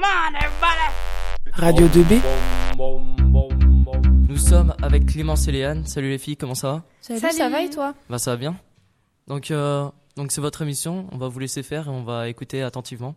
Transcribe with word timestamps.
Come 0.00 0.08
on, 0.08 0.34
everybody! 0.34 0.88
Radio 1.52 1.86
2B. 1.88 2.22
Nous 4.30 4.36
sommes 4.38 4.74
avec 4.80 5.04
Clémence 5.04 5.46
et 5.46 5.52
Léane. 5.52 5.84
Salut 5.84 6.08
les 6.08 6.16
filles, 6.16 6.38
comment 6.38 6.54
ça 6.54 6.68
va? 6.72 6.82
Salut, 7.02 7.20
Salut. 7.20 7.36
ça 7.36 7.48
va 7.50 7.62
et 7.62 7.68
toi? 7.68 7.94
Bah 8.08 8.18
ça 8.18 8.30
va 8.30 8.36
bien. 8.38 8.56
Donc 9.26 9.50
euh, 9.50 9.90
donc 10.16 10.32
c'est 10.32 10.40
votre 10.40 10.62
émission, 10.62 11.06
on 11.12 11.18
va 11.18 11.28
vous 11.28 11.38
laisser 11.38 11.62
faire 11.62 11.88
et 11.88 11.90
on 11.90 12.02
va 12.02 12.28
écouter 12.30 12.62
attentivement. 12.62 13.14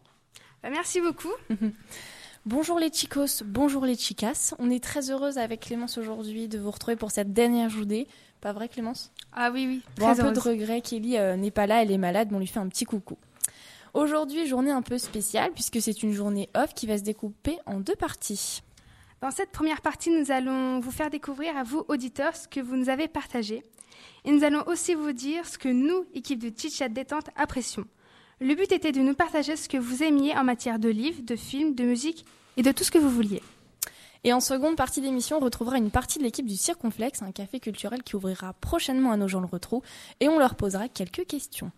Bah, 0.61 0.69
merci 0.71 0.99
beaucoup. 0.99 1.31
Bonjour 2.45 2.77
les 2.79 2.91
chicos, 2.91 3.43
bonjour 3.45 3.85
les 3.85 3.95
chicas. 3.95 4.53
On 4.59 4.69
est 4.69 4.83
très 4.83 5.09
heureuse 5.09 5.37
avec 5.37 5.61
Clémence 5.61 5.97
aujourd'hui 5.97 6.49
de 6.49 6.59
vous 6.59 6.71
retrouver 6.71 6.97
pour 6.97 7.11
cette 7.11 7.31
dernière 7.31 7.69
journée. 7.69 8.09
Pas 8.41 8.51
vrai 8.51 8.67
Clémence? 8.67 9.13
Ah 9.31 9.51
oui, 9.53 9.65
oui. 9.69 9.81
Bon, 9.95 10.09
un 10.09 10.13
Très 10.15 10.23
peu 10.23 10.33
de 10.33 10.39
regret, 10.41 10.81
Kelly 10.81 11.17
euh, 11.17 11.37
n'est 11.37 11.51
pas 11.51 11.65
là, 11.65 11.81
elle 11.81 11.91
est 11.91 11.97
malade, 11.97 12.27
mais 12.31 12.35
on 12.35 12.39
lui 12.41 12.47
fait 12.47 12.59
un 12.59 12.67
petit 12.67 12.83
coucou. 12.83 13.17
Aujourd'hui, 13.93 14.47
journée 14.47 14.71
un 14.71 14.81
peu 14.81 14.97
spéciale 14.97 15.51
puisque 15.53 15.79
c'est 15.79 16.01
une 16.01 16.13
journée 16.13 16.49
off 16.55 16.73
qui 16.73 16.87
va 16.87 16.97
se 16.97 17.03
découper 17.03 17.59
en 17.67 17.79
deux 17.79 17.95
parties. 17.95 18.63
Dans 19.21 19.29
cette 19.29 19.51
première 19.51 19.81
partie, 19.81 20.09
nous 20.09 20.31
allons 20.31 20.79
vous 20.79 20.89
faire 20.89 21.11
découvrir 21.11 21.55
à 21.55 21.63
vous, 21.63 21.85
auditeurs, 21.87 22.35
ce 22.35 22.47
que 22.47 22.59
vous 22.59 22.75
nous 22.75 22.89
avez 22.89 23.07
partagé. 23.07 23.61
Et 24.25 24.31
nous 24.31 24.43
allons 24.43 24.63
aussi 24.65 24.95
vous 24.95 25.11
dire 25.11 25.45
ce 25.45 25.59
que 25.59 25.69
nous, 25.69 26.05
équipe 26.15 26.39
de 26.39 26.51
Chit 26.57 26.71
Chat 26.71 26.89
Détente, 26.89 27.29
apprécions. 27.35 27.85
Le 28.41 28.55
but 28.55 28.71
était 28.71 28.91
de 28.91 28.99
nous 28.99 29.13
partager 29.13 29.55
ce 29.55 29.69
que 29.69 29.77
vous 29.77 30.01
aimiez 30.01 30.35
en 30.35 30.43
matière 30.43 30.79
de 30.79 30.89
livres, 30.89 31.21
de 31.21 31.35
films, 31.35 31.75
de 31.75 31.83
musique 31.83 32.25
et 32.57 32.63
de 32.63 32.71
tout 32.71 32.83
ce 32.83 32.89
que 32.89 32.97
vous 32.97 33.11
vouliez. 33.11 33.43
Et 34.23 34.33
en 34.33 34.39
seconde 34.39 34.75
partie 34.75 35.01
d'émission, 35.01 35.37
on 35.37 35.41
retrouvera 35.41 35.77
une 35.77 35.91
partie 35.91 36.17
de 36.17 36.23
l'équipe 36.23 36.47
du 36.47 36.57
Circonflexe, 36.57 37.21
un 37.21 37.31
café 37.31 37.59
culturel 37.59 38.01
qui 38.01 38.15
ouvrira 38.15 38.53
prochainement 38.53 39.11
à 39.11 39.17
nos 39.17 39.27
gens 39.27 39.41
le 39.41 39.45
retrou, 39.45 39.83
et 40.19 40.29
on 40.29 40.39
leur 40.39 40.55
posera 40.55 40.89
quelques 40.89 41.27
questions. 41.27 41.71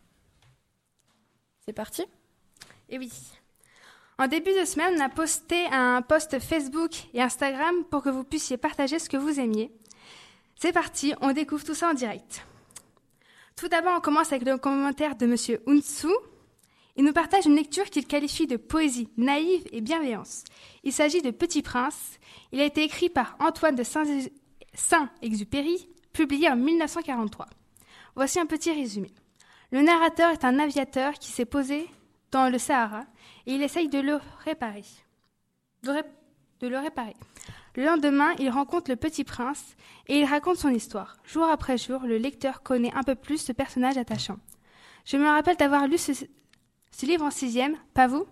C'est 1.67 1.73
parti? 1.73 2.03
Et 2.89 2.99
oui. 2.99 3.11
En 4.19 4.27
début 4.27 4.53
de 4.53 4.65
semaine, 4.65 4.93
on 4.97 5.03
a 5.03 5.09
posté 5.09 5.65
un 5.71 6.03
post 6.03 6.37
Facebook 6.39 6.91
et 7.15 7.21
Instagram 7.23 7.83
pour 7.89 8.03
que 8.03 8.09
vous 8.09 8.23
puissiez 8.23 8.55
partager 8.57 8.99
ce 8.99 9.09
que 9.09 9.17
vous 9.17 9.39
aimiez. 9.39 9.71
C'est 10.57 10.71
parti, 10.71 11.15
on 11.21 11.33
découvre 11.33 11.63
tout 11.65 11.73
ça 11.73 11.89
en 11.89 11.95
direct. 11.95 12.45
Tout 13.55 13.67
d'abord, 13.67 13.95
on 13.97 14.01
commence 14.01 14.31
avec 14.31 14.45
le 14.47 14.57
commentaire 14.59 15.15
de 15.15 15.25
Monsieur 15.25 15.63
Unsu. 15.65 16.07
Il 16.97 17.03
nous 17.03 17.13
partage 17.13 17.47
une 17.47 17.55
lecture 17.55 17.85
qu'il 17.89 18.05
qualifie 18.05 18.45
de 18.45 18.57
poésie 18.57 19.09
naïve 19.17 19.67
et 19.71 19.81
bienveillance. 19.81 20.43
Il 20.83 20.93
s'agit 20.93 21.23
de 21.23 21.31
Petit 21.31 21.63
Prince. 21.63 22.19
Il 22.51 22.61
a 22.61 22.65
été 22.65 22.83
écrit 22.83 23.09
par 23.09 23.35
Antoine 23.39 23.75
de 23.75 23.83
Saint- 23.83 24.29
Saint-Exupéry, 24.75 25.89
publié 26.13 26.47
en 26.47 26.55
1943. 26.57 27.47
Voici 28.15 28.39
un 28.39 28.45
petit 28.45 28.71
résumé. 28.71 29.11
Le 29.71 29.81
narrateur 29.81 30.31
est 30.31 30.45
un 30.45 30.59
aviateur 30.59 31.13
qui 31.13 31.31
s'est 31.31 31.45
posé 31.45 31.87
dans 32.31 32.49
le 32.49 32.57
Sahara 32.57 33.05
et 33.45 33.53
il 33.53 33.61
essaye 33.63 33.89
de 33.89 33.99
le 33.99 34.19
réparer. 34.43 34.83
Le 37.75 37.83
lendemain, 37.83 38.33
il 38.39 38.49
rencontre 38.49 38.89
le 38.89 38.95
petit 38.95 39.23
prince 39.23 39.75
et 40.07 40.19
il 40.19 40.25
raconte 40.25 40.57
son 40.57 40.69
histoire. 40.69 41.17
Jour 41.25 41.45
après 41.45 41.77
jour, 41.77 42.01
le 42.01 42.17
lecteur 42.17 42.63
connaît 42.63 42.93
un 42.95 43.03
peu 43.03 43.15
plus 43.15 43.37
ce 43.37 43.51
personnage 43.51 43.97
attachant. 43.97 44.37
Je 45.03 45.17
me 45.17 45.27
rappelle 45.27 45.57
d'avoir 45.57 45.87
lu 45.87 45.97
ce, 45.97 46.11
livre 47.05 47.25
en 47.25 47.31
sixième, 47.31 47.75
pas 47.93 48.07
vous? 48.07 48.25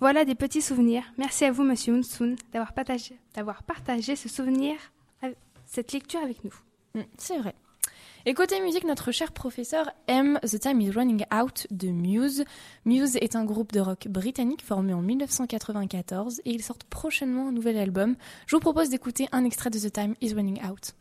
Voilà 0.00 0.24
des 0.24 0.34
petits 0.34 0.62
souvenirs. 0.62 1.04
Merci 1.18 1.44
à 1.44 1.52
vous, 1.52 1.62
monsieur 1.62 1.94
Unsun, 1.94 2.34
d'avoir 2.52 2.72
partagé, 2.72 3.18
d'avoir 3.34 3.62
partagé 3.62 4.16
ce 4.16 4.28
souvenir, 4.28 4.76
euh, 5.22 5.32
cette 5.66 5.92
lecture 5.92 6.20
avec 6.20 6.42
nous. 6.42 6.54
Mm, 6.94 7.02
C'est 7.18 7.38
vrai. 7.38 7.54
Et 8.26 8.34
côté 8.34 8.60
musique, 8.60 8.84
notre 8.84 9.12
cher 9.12 9.32
professeur 9.32 9.90
aime 10.06 10.38
The 10.42 10.60
Time 10.60 10.80
is 10.82 10.90
Running 10.90 11.24
Out 11.34 11.66
de 11.70 11.88
Muse. 11.88 12.44
Muse 12.84 13.16
est 13.16 13.34
un 13.34 13.46
groupe 13.46 13.72
de 13.72 13.80
rock 13.80 14.08
britannique 14.08 14.62
formé 14.62 14.92
en 14.92 15.00
1994 15.00 16.42
et 16.44 16.50
ils 16.50 16.62
sortent 16.62 16.84
prochainement 16.84 17.48
un 17.48 17.52
nouvel 17.52 17.78
album. 17.78 18.16
Je 18.46 18.56
vous 18.56 18.60
propose 18.60 18.90
d'écouter 18.90 19.26
un 19.32 19.44
extrait 19.44 19.70
de 19.70 19.78
The 19.78 19.90
Time 19.90 20.14
is 20.20 20.34
Running 20.34 20.60
Out. 20.66 20.92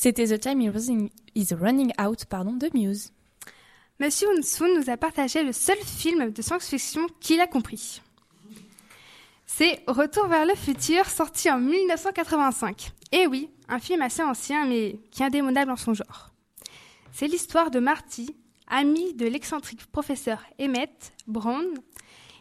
C'était 0.00 0.26
The 0.26 0.38
Time 0.38 0.60
Running, 0.70 1.10
is 1.34 1.48
Running 1.52 1.90
Out 2.00 2.26
pardon, 2.26 2.52
de 2.52 2.70
Muse. 2.72 3.10
Monsieur 3.98 4.28
Unsun 4.38 4.68
nous 4.76 4.88
a 4.90 4.96
partagé 4.96 5.42
le 5.42 5.50
seul 5.50 5.76
film 5.78 6.30
de 6.30 6.40
science-fiction 6.40 7.08
qu'il 7.18 7.40
a 7.40 7.48
compris. 7.48 8.00
C'est 9.44 9.82
Retour 9.88 10.28
vers 10.28 10.46
le 10.46 10.54
futur, 10.54 11.04
sorti 11.06 11.50
en 11.50 11.58
1985. 11.58 12.92
Et 13.10 13.26
oui, 13.26 13.50
un 13.68 13.80
film 13.80 14.00
assez 14.00 14.22
ancien, 14.22 14.66
mais 14.66 15.00
qui 15.10 15.24
est 15.24 15.26
indémodable 15.26 15.72
en 15.72 15.76
son 15.76 15.94
genre. 15.94 16.30
C'est 17.10 17.26
l'histoire 17.26 17.72
de 17.72 17.80
Marty, 17.80 18.36
ami 18.68 19.14
de 19.14 19.26
l'excentrique 19.26 19.84
professeur 19.86 20.44
Emmett 20.60 21.12
Brown. 21.26 21.66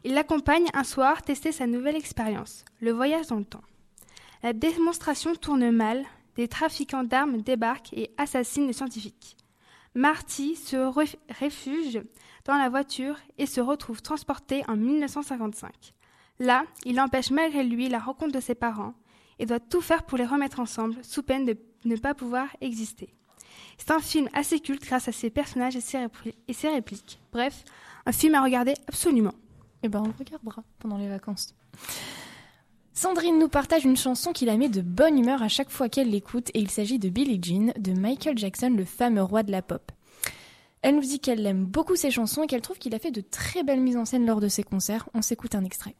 Il 0.04 0.14
l'accompagne 0.14 0.68
un 0.76 0.84
soir 0.84 1.24
tester 1.24 1.52
sa 1.52 1.66
nouvelle 1.66 1.96
expérience, 1.96 2.66
le 2.82 2.92
voyage 2.92 3.26
dans 3.26 3.40
le 3.40 3.46
temps. 3.46 3.64
La 4.44 4.54
démonstration 4.54 5.34
tourne 5.34 5.72
mal, 5.72 6.06
des 6.38 6.48
trafiquants 6.48 7.04
d'armes 7.04 7.42
débarquent 7.42 7.94
et 7.94 8.12
assassinent 8.18 8.68
le 8.68 8.74
scientifique. 8.74 9.36
Marty 9.96 10.56
se 10.56 10.78
réfugie 11.34 12.00
dans 12.46 12.56
la 12.58 12.70
voiture 12.70 13.18
et 13.38 13.46
se 13.46 13.60
retrouve 13.60 14.02
transporté 14.02 14.64
en 14.68 14.78
1955. 14.78 15.94
Là, 16.40 16.64
il 16.86 17.02
empêche 17.02 17.32
malgré 17.32 17.64
lui 17.64 17.90
la 17.90 18.00
rencontre 18.00 18.32
de 18.34 18.40
ses 18.40 18.54
parents 18.56 18.94
et 19.40 19.46
doit 19.46 19.60
tout 19.60 19.82
faire 19.82 20.04
pour 20.04 20.18
les 20.18 20.26
remettre 20.26 20.60
ensemble, 20.60 20.96
sous 21.04 21.24
peine 21.24 21.46
de 21.46 21.58
ne 21.86 21.96
pas 21.96 22.14
pouvoir 22.14 22.48
exister. 22.62 23.14
C'est 23.80 23.92
un 23.92 24.00
film 24.00 24.30
assez 24.34 24.60
culte 24.60 24.84
grâce 24.86 25.08
à 25.08 25.12
ses 25.12 25.30
personnages 25.32 25.76
et 25.76 25.82
ses, 25.82 25.98
répli- 25.98 26.36
et 26.48 26.54
ses 26.54 26.70
répliques. 26.70 27.20
Bref, 27.32 27.64
un 28.06 28.12
film 28.12 28.36
à 28.36 28.44
regarder 28.44 28.74
absolument. 28.88 29.34
Eh 29.84 29.90
ben, 29.90 30.02
on 30.02 30.08
le 30.08 30.14
regardera 30.18 30.64
pendant 30.80 30.98
les 30.98 31.08
vacances. 31.10 31.56
Sandrine 32.98 33.38
nous 33.38 33.48
partage 33.48 33.86
une 33.86 33.96
chanson 33.96 34.34
qui 34.34 34.46
la 34.46 34.58
met 34.58 34.70
de 34.70 34.82
bonne 34.82 35.20
humeur 35.20 35.44
à 35.44 35.50
chaque 35.50 35.70
fois 35.70 35.88
qu'elle 35.88 36.10
l'écoute 36.10 36.50
et 36.56 36.60
il 36.60 36.72
s'agit 36.72 36.98
de 36.98 37.10
Billie 37.10 37.40
Jean 37.40 37.72
de 37.78 37.92
Michael 37.92 38.40
Jackson, 38.40 38.74
le 38.76 38.86
fameux 38.86 39.22
roi 39.22 39.44
de 39.44 39.52
la 39.52 39.62
pop. 39.62 39.92
Elle 40.82 40.96
nous 40.96 41.02
dit 41.02 41.20
qu'elle 41.20 41.46
aime 41.46 41.64
beaucoup 41.64 41.96
ses 41.96 42.10
chansons 42.10 42.42
et 42.42 42.48
qu'elle 42.48 42.64
trouve 42.64 42.80
qu'il 42.80 42.96
a 42.96 43.00
fait 43.00 43.12
de 43.12 43.22
très 43.22 43.62
belles 43.62 43.82
mises 43.82 43.98
en 43.98 44.06
scène 44.06 44.26
lors 44.26 44.42
de 44.42 44.48
ses 44.48 44.64
concerts. 44.64 45.10
On 45.14 45.22
s'écoute 45.22 45.54
un 45.54 45.64
extrait. 45.64 45.94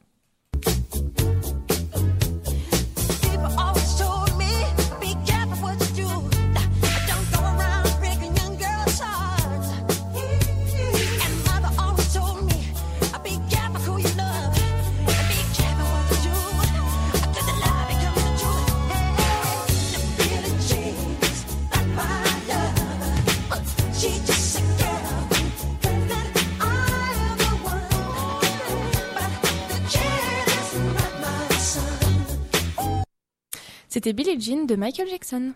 C'était 33.98 34.12
Billie 34.12 34.40
Jean 34.40 34.64
de 34.64 34.76
Michael 34.76 35.08
Jackson. 35.08 35.54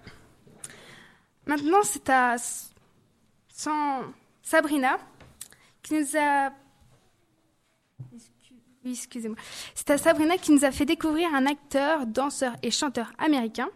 Maintenant, 1.46 1.84
c'est 1.84 2.10
à 2.10 2.34
Sabrina 4.42 4.98
qui 5.80 5.94
nous 5.94 6.16
a. 6.16 6.50
Oui, 8.84 8.90
excusez-moi. 8.90 9.38
C'est 9.76 9.90
à 9.90 9.96
Sabrina 9.96 10.38
qui 10.38 10.50
nous 10.50 10.64
a 10.64 10.72
fait 10.72 10.84
découvrir 10.84 11.32
un 11.32 11.46
acteur, 11.46 12.04
danseur 12.04 12.56
et 12.64 12.72
chanteur 12.72 13.12
américain 13.18 13.68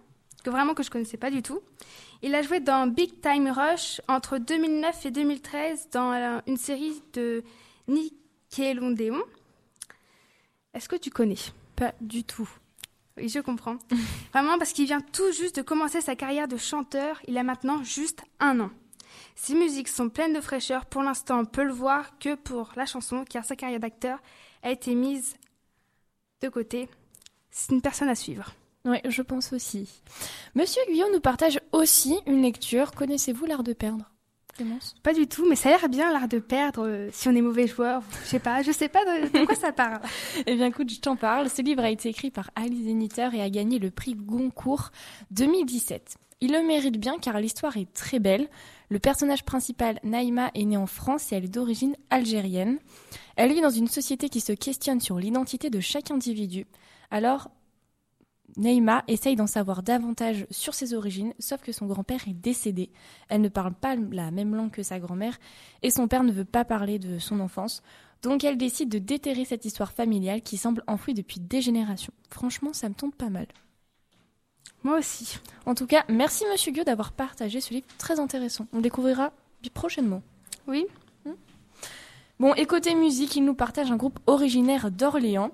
que 0.42 0.50
vraiment 0.50 0.74
que 0.74 0.82
je 0.82 0.90
connaissais 0.90 1.16
pas 1.16 1.30
du 1.30 1.42
tout. 1.42 1.60
Il 2.22 2.34
a 2.34 2.42
joué 2.42 2.58
dans 2.58 2.88
Big 2.88 3.20
Time 3.20 3.48
Rush 3.48 4.00
entre 4.08 4.38
2009 4.38 5.06
et 5.06 5.10
2013 5.12 5.90
dans 5.92 6.12
euh, 6.12 6.40
une 6.48 6.56
série 6.56 7.00
de 7.12 7.44
Nickelodeon. 7.86 9.22
Est-ce 10.74 10.88
que 10.88 10.96
tu 10.96 11.10
connais? 11.10 11.36
Pas 11.76 11.94
du 12.00 12.24
tout. 12.24 12.50
Oui, 13.16 13.28
je 13.28 13.40
comprends. 13.40 13.76
Vraiment 14.32 14.58
parce 14.58 14.72
qu'il 14.72 14.86
vient 14.86 15.00
tout 15.00 15.32
juste 15.32 15.56
de 15.56 15.62
commencer 15.62 16.00
sa 16.00 16.16
carrière 16.16 16.48
de 16.48 16.56
chanteur, 16.56 17.20
il 17.26 17.38
a 17.38 17.42
maintenant 17.42 17.82
juste 17.82 18.22
un 18.40 18.60
an. 18.60 18.70
Ses 19.34 19.54
musiques 19.54 19.88
sont 19.88 20.08
pleines 20.08 20.32
de 20.32 20.40
fraîcheur, 20.40 20.86
pour 20.86 21.02
l'instant 21.02 21.40
on 21.40 21.44
peut 21.44 21.64
le 21.64 21.72
voir 21.72 22.18
que 22.18 22.34
pour 22.34 22.72
la 22.76 22.86
chanson, 22.86 23.24
car 23.28 23.44
sa 23.44 23.56
carrière 23.56 23.80
d'acteur 23.80 24.18
a 24.62 24.70
été 24.70 24.94
mise 24.94 25.36
de 26.42 26.48
côté. 26.48 26.88
C'est 27.50 27.72
une 27.72 27.82
personne 27.82 28.08
à 28.08 28.14
suivre. 28.14 28.52
Oui, 28.84 28.98
je 29.04 29.22
pense 29.22 29.52
aussi. 29.52 29.88
Monsieur 30.54 30.82
Guyot 30.88 31.12
nous 31.12 31.20
partage 31.20 31.60
aussi 31.72 32.18
une 32.26 32.42
lecture. 32.42 32.92
Connaissez-vous 32.92 33.46
l'art 33.46 33.64
de 33.64 33.72
perdre? 33.72 34.10
Clémence? 34.56 34.94
Pas 35.02 35.12
du 35.12 35.26
tout, 35.26 35.46
mais 35.48 35.56
ça 35.56 35.68
a 35.68 35.72
l'air 35.72 35.88
bien 35.88 36.12
l'art 36.12 36.28
de 36.28 36.38
perdre 36.38 36.86
euh, 36.86 37.08
si 37.12 37.28
on 37.28 37.34
est 37.34 37.40
mauvais 37.40 37.66
joueur. 37.66 38.02
Je 38.24 38.28
sais 38.28 38.38
pas, 38.38 38.62
je 38.62 38.72
sais 38.72 38.88
pas 38.88 39.04
de, 39.04 39.38
de 39.38 39.44
quoi 39.44 39.54
ça 39.54 39.72
parle. 39.72 40.00
Eh 40.46 40.54
bien, 40.54 40.66
écoute, 40.66 40.90
je 40.90 41.00
t'en 41.00 41.16
parle. 41.16 41.48
Ce 41.48 41.62
livre 41.62 41.82
a 41.82 41.90
été 41.90 42.08
écrit 42.08 42.30
par 42.30 42.50
Alice 42.56 42.84
Zeniter 42.84 43.28
et 43.34 43.42
a 43.42 43.50
gagné 43.50 43.78
le 43.78 43.90
prix 43.90 44.14
Goncourt 44.14 44.90
2017. 45.30 46.16
Il 46.40 46.52
le 46.52 46.62
mérite 46.62 46.98
bien 46.98 47.16
car 47.18 47.40
l'histoire 47.40 47.76
est 47.76 47.92
très 47.92 48.18
belle. 48.18 48.48
Le 48.90 48.98
personnage 48.98 49.44
principal, 49.44 49.98
Naïma, 50.04 50.50
est 50.54 50.64
née 50.64 50.76
en 50.76 50.86
France 50.86 51.32
et 51.32 51.36
elle 51.36 51.46
est 51.46 51.48
d'origine 51.48 51.96
algérienne. 52.10 52.78
Elle 53.36 53.52
vit 53.52 53.62
dans 53.62 53.70
une 53.70 53.88
société 53.88 54.28
qui 54.28 54.40
se 54.40 54.52
questionne 54.52 55.00
sur 55.00 55.18
l'identité 55.18 55.70
de 55.70 55.80
chaque 55.80 56.10
individu. 56.10 56.66
Alors, 57.10 57.50
Naïma 58.56 59.04
essaye 59.08 59.36
d'en 59.36 59.46
savoir 59.46 59.82
davantage 59.82 60.46
sur 60.50 60.74
ses 60.74 60.94
origines, 60.94 61.34
sauf 61.38 61.60
que 61.60 61.72
son 61.72 61.86
grand-père 61.86 62.26
est 62.28 62.32
décédé. 62.32 62.90
Elle 63.28 63.40
ne 63.40 63.48
parle 63.48 63.74
pas 63.74 63.96
la 63.96 64.30
même 64.30 64.54
langue 64.54 64.70
que 64.70 64.82
sa 64.82 64.98
grand-mère 64.98 65.38
et 65.82 65.90
son 65.90 66.08
père 66.08 66.22
ne 66.22 66.32
veut 66.32 66.44
pas 66.44 66.64
parler 66.64 66.98
de 66.98 67.18
son 67.18 67.40
enfance. 67.40 67.82
Donc 68.22 68.44
elle 68.44 68.56
décide 68.56 68.88
de 68.88 68.98
déterrer 68.98 69.44
cette 69.44 69.64
histoire 69.64 69.92
familiale 69.92 70.42
qui 70.42 70.56
semble 70.56 70.82
enfouie 70.86 71.14
depuis 71.14 71.40
des 71.40 71.60
générations. 71.60 72.12
Franchement, 72.30 72.72
ça 72.72 72.88
me 72.88 72.94
tombe 72.94 73.14
pas 73.14 73.30
mal. 73.30 73.46
Moi 74.82 74.98
aussi. 74.98 75.38
En 75.66 75.74
tout 75.74 75.86
cas, 75.86 76.04
merci 76.08 76.44
Monsieur 76.50 76.72
Gueux 76.72 76.84
d'avoir 76.84 77.12
partagé 77.12 77.60
ce 77.60 77.74
livre 77.74 77.86
très 77.98 78.20
intéressant. 78.20 78.66
On 78.72 78.76
le 78.76 78.82
découvrira 78.82 79.32
prochainement. 79.74 80.22
Oui. 80.66 80.86
Bon, 82.38 82.52
et 82.54 82.66
côté 82.66 82.94
musique, 82.94 83.36
il 83.36 83.44
nous 83.44 83.54
partage 83.54 83.90
un 83.90 83.96
groupe 83.96 84.18
originaire 84.26 84.90
d'Orléans, 84.90 85.50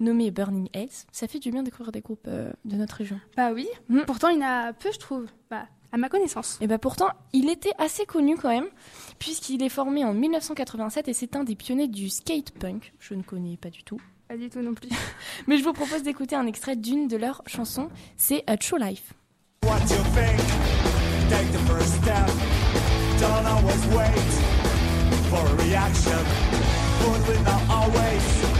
nommé 0.00 0.30
Burning 0.30 0.68
Heads. 0.74 1.06
Ça 1.12 1.28
fait 1.28 1.38
du 1.38 1.50
bien 1.50 1.60
de 1.60 1.66
découvrir 1.66 1.92
des 1.92 2.00
groupes 2.00 2.26
euh, 2.26 2.50
de 2.64 2.76
notre 2.76 2.96
région. 2.96 3.20
Bah 3.36 3.52
oui. 3.52 3.68
Mm. 3.88 4.00
Pourtant, 4.06 4.28
il 4.30 4.40
y 4.40 4.44
en 4.44 4.48
a 4.48 4.72
peu, 4.72 4.90
je 4.92 4.98
trouve. 4.98 5.26
Bah, 5.50 5.66
à 5.92 5.96
ma 5.96 6.08
connaissance. 6.08 6.58
Et 6.60 6.66
bah 6.66 6.78
pourtant, 6.78 7.08
il 7.32 7.50
était 7.50 7.72
assez 7.78 8.06
connu 8.06 8.36
quand 8.36 8.48
même, 8.48 8.68
puisqu'il 9.18 9.62
est 9.62 9.68
formé 9.68 10.04
en 10.04 10.14
1987 10.14 11.08
et 11.08 11.12
c'est 11.12 11.36
un 11.36 11.44
des 11.44 11.56
pionniers 11.56 11.88
du 11.88 12.08
skate 12.08 12.52
punk. 12.52 12.92
Je 12.98 13.14
ne 13.14 13.22
connais 13.22 13.56
pas 13.56 13.70
du 13.70 13.82
tout. 13.82 14.00
Pas 14.28 14.36
du 14.36 14.48
tout 14.48 14.60
non 14.60 14.74
plus. 14.74 14.88
Mais 15.48 15.58
je 15.58 15.64
vous 15.64 15.72
propose 15.72 16.02
d'écouter 16.02 16.36
un 16.36 16.46
extrait 16.46 16.76
d'une 16.76 17.08
de 17.08 17.16
leurs 17.16 17.42
chansons, 17.46 17.88
c'est 18.16 18.44
A 18.46 18.56
True 18.56 18.78
Life. 18.78 19.12
What 19.64 19.80
you 19.90 20.02
think? 20.14 20.38
Take 21.28 21.50
the 21.52 21.58
first 21.66 21.94
step. 22.02 22.26
Don't 23.18 23.46
always 23.46 23.86
wait 23.88 24.60
for 25.28 25.46
a 25.46 25.54
reaction. 25.66 26.18
But 27.00 27.28
will 27.28 27.42
not 27.42 27.62
always 27.68 28.59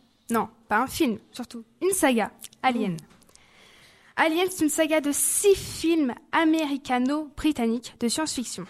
Non, 0.31 0.47
pas 0.69 0.77
un 0.77 0.87
film, 0.87 1.19
surtout 1.33 1.65
une 1.81 1.91
saga, 1.91 2.31
Alien. 2.63 2.95
Alien, 4.15 4.47
c'est 4.49 4.63
une 4.63 4.69
saga 4.69 5.01
de 5.01 5.11
six 5.11 5.55
films 5.55 6.15
américano-britanniques 6.31 7.95
de 7.99 8.07
science-fiction. 8.07 8.65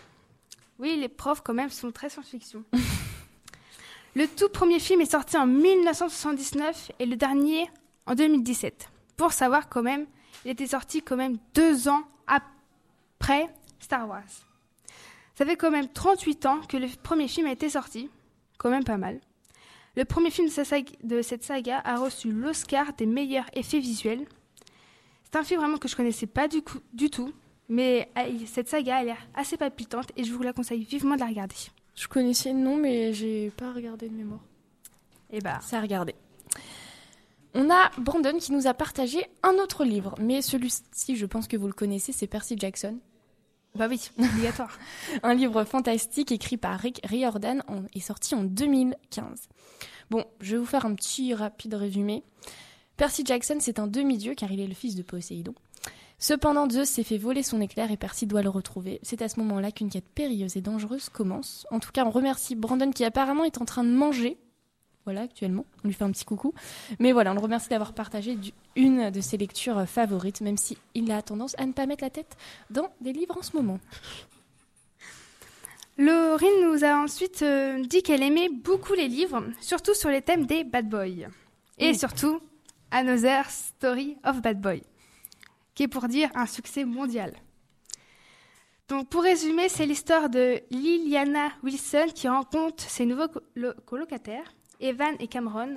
Oui, 0.80 0.98
les 1.00 1.08
profs, 1.08 1.42
quand 1.42 1.54
même, 1.54 1.70
sont 1.70 1.92
très 1.92 2.10
science-fiction. 2.10 2.64
le 4.16 4.28
tout 4.28 4.50
premier 4.50 4.80
film 4.80 5.02
est 5.02 5.12
sorti 5.12 5.38
en 5.38 5.46
1979 5.46 6.94
et 6.98 7.06
le 7.06 7.16
dernier 7.16 7.70
en 8.08 8.16
2017. 8.16 8.90
Pour 9.16 9.32
savoir, 9.32 9.70
quand 9.70 9.84
même, 9.84 10.08
il 10.46 10.50
était 10.50 10.66
sorti 10.66 11.04
quand 11.04 11.16
même 11.16 11.38
deux 11.54 11.88
ans 11.88 12.02
après 12.26 13.54
Star 13.80 14.10
Wars. 14.10 14.24
Ça 15.36 15.46
fait 15.46 15.58
quand 15.58 15.70
même 15.70 15.90
38 15.90 16.46
ans 16.48 16.62
que 16.68 16.78
le 16.78 16.88
premier 17.04 17.28
film 17.28 17.46
a 17.46 17.52
été 17.52 17.70
sorti. 17.70 18.10
Quand 18.58 18.72
même 18.72 18.84
pas 18.84 18.98
mal. 18.98 19.20
Le 19.96 20.06
premier 20.06 20.32
film 20.32 20.48
de, 21.04 21.22
cette 21.22 21.44
saga 21.44 21.80
a 21.84 21.98
reçu 21.98 22.32
l'Oscar 22.32 22.94
des 22.94 23.06
meilleurs 23.06 23.46
effets 23.54 23.80
visuels. 23.80 24.26
C'est 25.24 25.38
un 25.38 25.44
film 25.44 25.60
vraiment 25.60 25.78
que 25.78 25.88
je 25.88 25.96
connaissais 25.96 26.28
pas 26.28 26.48
du, 26.48 26.62
coup- 26.62 26.80
du 26.94 27.10
tout, 27.10 27.32
mais 27.68 28.10
cette 28.46 28.70
saga 28.70 28.98
a 28.98 29.04
l'air 29.04 29.18
assez 29.34 29.58
palpitante 29.58 30.12
et 30.16 30.24
je 30.24 30.32
vous 30.34 30.44
la 30.44 30.54
conseille 30.54 30.84
vivement 30.84 31.16
de 31.16 31.20
la 31.22 31.28
regarder. 31.28 31.56
Je 31.96 32.08
connaissais 32.08 32.54
le 32.54 32.60
nom, 32.60 32.78
mais 32.78 33.14
j'ai 33.14 33.50
pas 33.52 33.74
regardé 33.74 34.08
de 34.08 34.14
mémoire. 34.16 34.40
Et 35.30 35.40
bah, 35.40 35.60
Ça 35.62 35.78
a 35.78 35.82
regardé. 35.82 36.16
On 37.54 37.70
a 37.70 37.92
Brandon 37.98 38.38
qui 38.38 38.54
nous 38.54 38.68
a 38.68 38.74
partagé 38.74 39.26
un 39.44 39.56
autre 39.56 39.84
livre, 39.84 40.16
mais 40.22 40.42
celui-ci, 40.42 41.18
je 41.18 41.26
pense 41.26 41.50
que 41.50 41.58
vous 41.58 41.68
le 41.68 41.74
connaissez, 41.74 42.14
c'est 42.14 42.28
Percy 42.28 42.56
Jackson. 42.58 42.98
Bah 43.76 43.88
oui, 43.90 44.10
obligatoire. 44.20 44.78
Un 45.24 45.34
livre 45.34 45.64
fantastique 45.64 46.32
écrit 46.32 46.58
par 46.58 46.80
Rick 46.80 47.00
Riordan 47.06 47.64
en- 47.68 47.84
et 47.94 48.00
sorti 48.00 48.36
en 48.36 48.44
2015. 48.44 49.48
Bon, 50.10 50.26
je 50.42 50.52
vais 50.54 50.58
vous 50.58 50.66
faire 50.66 50.86
un 50.86 50.94
petit 50.94 51.34
rapide 51.34 51.74
résumé. 51.76 52.24
Percy 52.98 53.24
Jackson, 53.26 53.58
c'est 53.60 53.80
un 53.80 53.88
demi-dieu 53.88 54.36
car 54.36 54.52
il 54.52 54.60
est 54.60 54.68
le 54.68 54.74
fils 54.74 54.96
de 54.96 55.04
Poséidon. 55.04 55.56
Cependant, 56.20 56.70
Zeus 56.70 56.88
s'est 56.90 57.04
fait 57.04 57.18
voler 57.18 57.42
son 57.44 57.62
éclair 57.62 57.90
et 57.92 57.98
Percy 57.98 58.28
doit 58.28 58.44
le 58.44 58.50
retrouver. 58.50 59.00
C'est 59.02 59.22
à 59.24 59.30
ce 59.30 59.40
moment-là 59.40 59.72
qu'une 59.72 59.90
quête 59.90 60.08
périlleuse 60.14 60.56
et 60.58 60.62
dangereuse 60.62 61.10
commence. 61.10 61.66
En 61.72 61.80
tout 61.80 61.92
cas, 61.92 62.06
on 62.06 62.12
remercie 62.12 62.56
Brandon 62.56 62.92
qui 62.92 63.04
apparemment 63.06 63.44
est 63.46 63.60
en 63.60 63.66
train 63.66 63.84
de 63.84 63.90
manger. 63.90 64.38
Voilà, 65.06 65.22
actuellement. 65.22 65.66
On 65.84 65.88
lui 65.88 65.94
fait 65.96 66.04
un 66.04 66.12
petit 66.12 66.26
coucou. 66.26 66.54
Mais 67.00 67.12
voilà, 67.12 67.32
on 67.32 67.34
le 67.36 67.40
remercie 67.40 67.70
d'avoir 67.70 67.94
partagé 67.94 68.38
une 68.76 69.10
de 69.10 69.22
ses 69.22 69.38
lectures 69.38 69.80
euh, 69.80 69.86
favorites, 69.86 70.42
même 70.42 70.58
si 70.58 70.78
il 70.94 71.12
a 71.12 71.22
tendance 71.22 71.56
à 71.58 71.66
ne 71.66 71.74
pas 71.74 71.86
mettre 71.88 72.04
la 72.04 72.10
tête 72.12 72.38
dans 72.70 72.90
des 73.02 73.12
livres 73.14 73.38
en 73.38 73.42
ce 73.42 73.56
moment. 73.56 73.80
Laurine 75.98 76.64
nous 76.64 76.84
a 76.84 76.96
ensuite 76.96 77.42
euh, 77.42 77.84
dit 77.84 78.02
qu'elle 78.02 78.24
aimait 78.24 78.50
beaucoup 78.50 78.94
les 78.94 79.08
livres, 79.08 79.44
surtout 79.60 79.94
sur 79.94 80.10
les 80.10 80.22
thèmes 80.22 80.46
des 80.46 80.64
bad 80.64 80.88
boys. 80.90 81.28
Et 81.78 81.94
surtout, 81.94 82.40
Another 82.92 83.50
Story 83.50 84.18
of 84.24 84.42
Bad 84.42 84.62
Boy, 84.62 84.84
qui 85.76 85.84
est 85.84 85.88
pour 85.88 86.08
dire 86.08 86.30
un 86.36 86.46
succès 86.46 86.86
mondial. 86.86 87.34
Donc 88.88 89.10
pour 89.10 89.24
résumer, 89.24 89.70
c'est 89.70 89.86
l'histoire 89.86 90.30
de 90.30 90.60
Liliana 90.70 91.50
Wilson 91.64 92.08
qui 92.14 92.28
rencontre 92.28 92.84
ses 92.90 93.06
nouveaux 93.06 93.28
colo- 93.30 93.74
colocataires, 93.86 94.54
Evan 94.82 95.16
et 95.20 95.28
Cameron, 95.28 95.76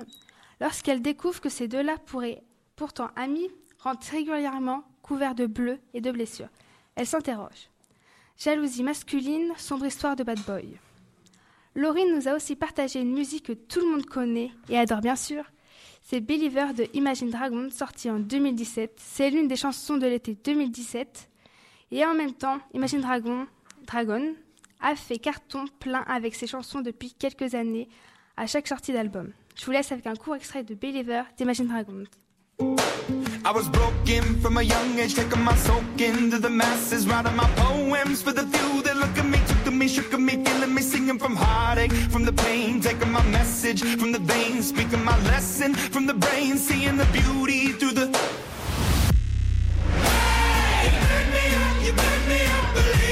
lorsqu'elle 0.59 1.01
découvre 1.01 1.39
que 1.39 1.49
ces 1.49 1.67
deux-là 1.67 1.97
pourraient, 2.05 2.43
pourtant 2.75 3.09
amis, 3.15 3.49
rentrent 3.79 4.11
régulièrement 4.11 4.83
couverts 5.01 5.35
de 5.35 5.45
bleu 5.45 5.79
et 5.93 6.01
de 6.01 6.11
blessures. 6.11 6.49
Elle 6.95 7.07
s'interroge. 7.07 7.69
Jalousie 8.37 8.83
masculine, 8.83 9.53
sombre 9.57 9.85
histoire 9.85 10.15
de 10.15 10.23
bad 10.23 10.39
boy. 10.41 10.77
Laurine 11.75 12.15
nous 12.15 12.27
a 12.27 12.35
aussi 12.35 12.55
partagé 12.55 13.01
une 13.01 13.13
musique 13.13 13.45
que 13.45 13.53
tout 13.53 13.79
le 13.79 13.91
monde 13.91 14.05
connaît 14.05 14.51
et 14.69 14.77
adore 14.77 15.01
bien 15.01 15.15
sûr. 15.15 15.43
C'est 16.01 16.21
Believer 16.21 16.73
de 16.73 16.87
Imagine 16.93 17.29
Dragon, 17.29 17.69
sorti 17.69 18.09
en 18.09 18.19
2017. 18.19 18.93
C'est 18.97 19.29
l'une 19.29 19.47
des 19.47 19.55
chansons 19.55 19.97
de 19.97 20.07
l'été 20.07 20.35
2017. 20.35 21.29
Et 21.91 22.05
en 22.05 22.13
même 22.13 22.33
temps, 22.33 22.59
Imagine 22.73 23.01
Dragon, 23.01 23.47
Dragon 23.85 24.35
a 24.81 24.95
fait 24.95 25.17
carton 25.17 25.65
plein 25.79 26.03
avec 26.07 26.35
ses 26.35 26.47
chansons 26.47 26.81
depuis 26.81 27.13
quelques 27.13 27.55
années 27.55 27.89
à 28.37 28.47
chaque 28.47 28.67
sortie 28.67 28.93
d'album. 28.93 29.31
Je 29.55 29.65
vous 29.65 29.71
laisse 29.71 29.91
avec 29.91 30.05
un 30.07 30.15
court 30.15 30.35
extrait 30.35 30.63
de 30.63 30.75
Believer 30.75 31.23
d'Imagine 31.37 31.67
Dragons. 31.67 32.05
I 33.47 33.51
was 33.53 33.69
broken 33.69 34.41
from 34.41 34.57
a 34.57 34.63
young 34.63 34.97
age, 34.97 35.13
taking 35.13 35.43
my 35.43 35.55
soak 35.55 36.01
into 36.01 36.39
the 36.39 36.49
masses, 36.49 37.05
writing 37.07 37.35
my 37.35 37.47
poems 37.55 38.21
for 38.23 38.33
the 38.33 38.41
few 38.41 38.81
that 38.81 38.97
look 38.97 39.15
at 39.17 39.25
me, 39.25 39.37
took 39.47 39.63
to 39.65 39.71
me, 39.71 39.87
shook 39.87 40.11
at 40.13 40.19
me, 40.19 40.43
feeling 40.43 40.73
me, 40.73 40.81
singing 40.81 41.19
from 41.19 41.35
heartache, 41.35 41.93
from 42.09 42.25
the 42.25 42.33
pain, 42.33 42.81
taking 42.81 43.11
my 43.11 43.23
message 43.29 43.83
from 43.83 44.11
the 44.11 44.19
veins, 44.19 44.69
speaking 44.69 45.03
my 45.03 45.15
lesson 45.25 45.75
from 45.75 46.07
the 46.07 46.13
brain, 46.15 46.57
seeing 46.57 46.97
the 46.97 47.05
beauty 47.13 47.73
through 47.73 47.91
the. 47.91 48.07
Hey, 50.01 50.85
you 50.85 50.91
burn 51.05 51.29
me 51.35 51.45
up, 51.61 51.75
you 51.85 51.93
burn 51.93 52.21
me 52.27 52.39
up, 52.47 52.73
believer, 52.73 53.04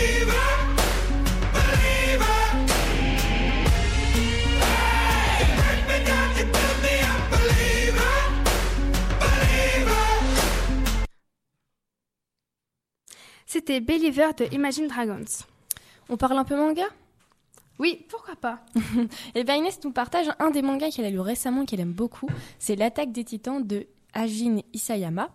C'était 13.54 13.82
Believer 13.82 14.30
de 14.36 14.52
Imagine 14.52 14.88
Dragons. 14.88 15.46
On 16.10 16.18
parle 16.18 16.40
un 16.40 16.44
peu 16.44 16.58
manga? 16.58 16.86
Oui, 17.78 18.04
pourquoi 18.10 18.36
pas 18.36 18.62
Et 19.36 19.44
bien 19.44 19.58
Inès 19.58 19.80
nous 19.84 19.92
partage 19.92 20.26
un 20.40 20.50
des 20.50 20.64
mangas 20.64 20.90
qu'elle 20.90 21.06
a 21.06 21.12
lu 21.12 21.20
récemment 21.20 21.64
qu'elle 21.64 21.80
aime 21.80 21.94
beaucoup. 21.94 22.28
C'est 22.58 22.76
L'attaque 22.76 23.12
des 23.12 23.24
titans 23.24 23.64
de 23.64 23.86
Ajin 24.16 24.62
Isayama. 24.74 25.30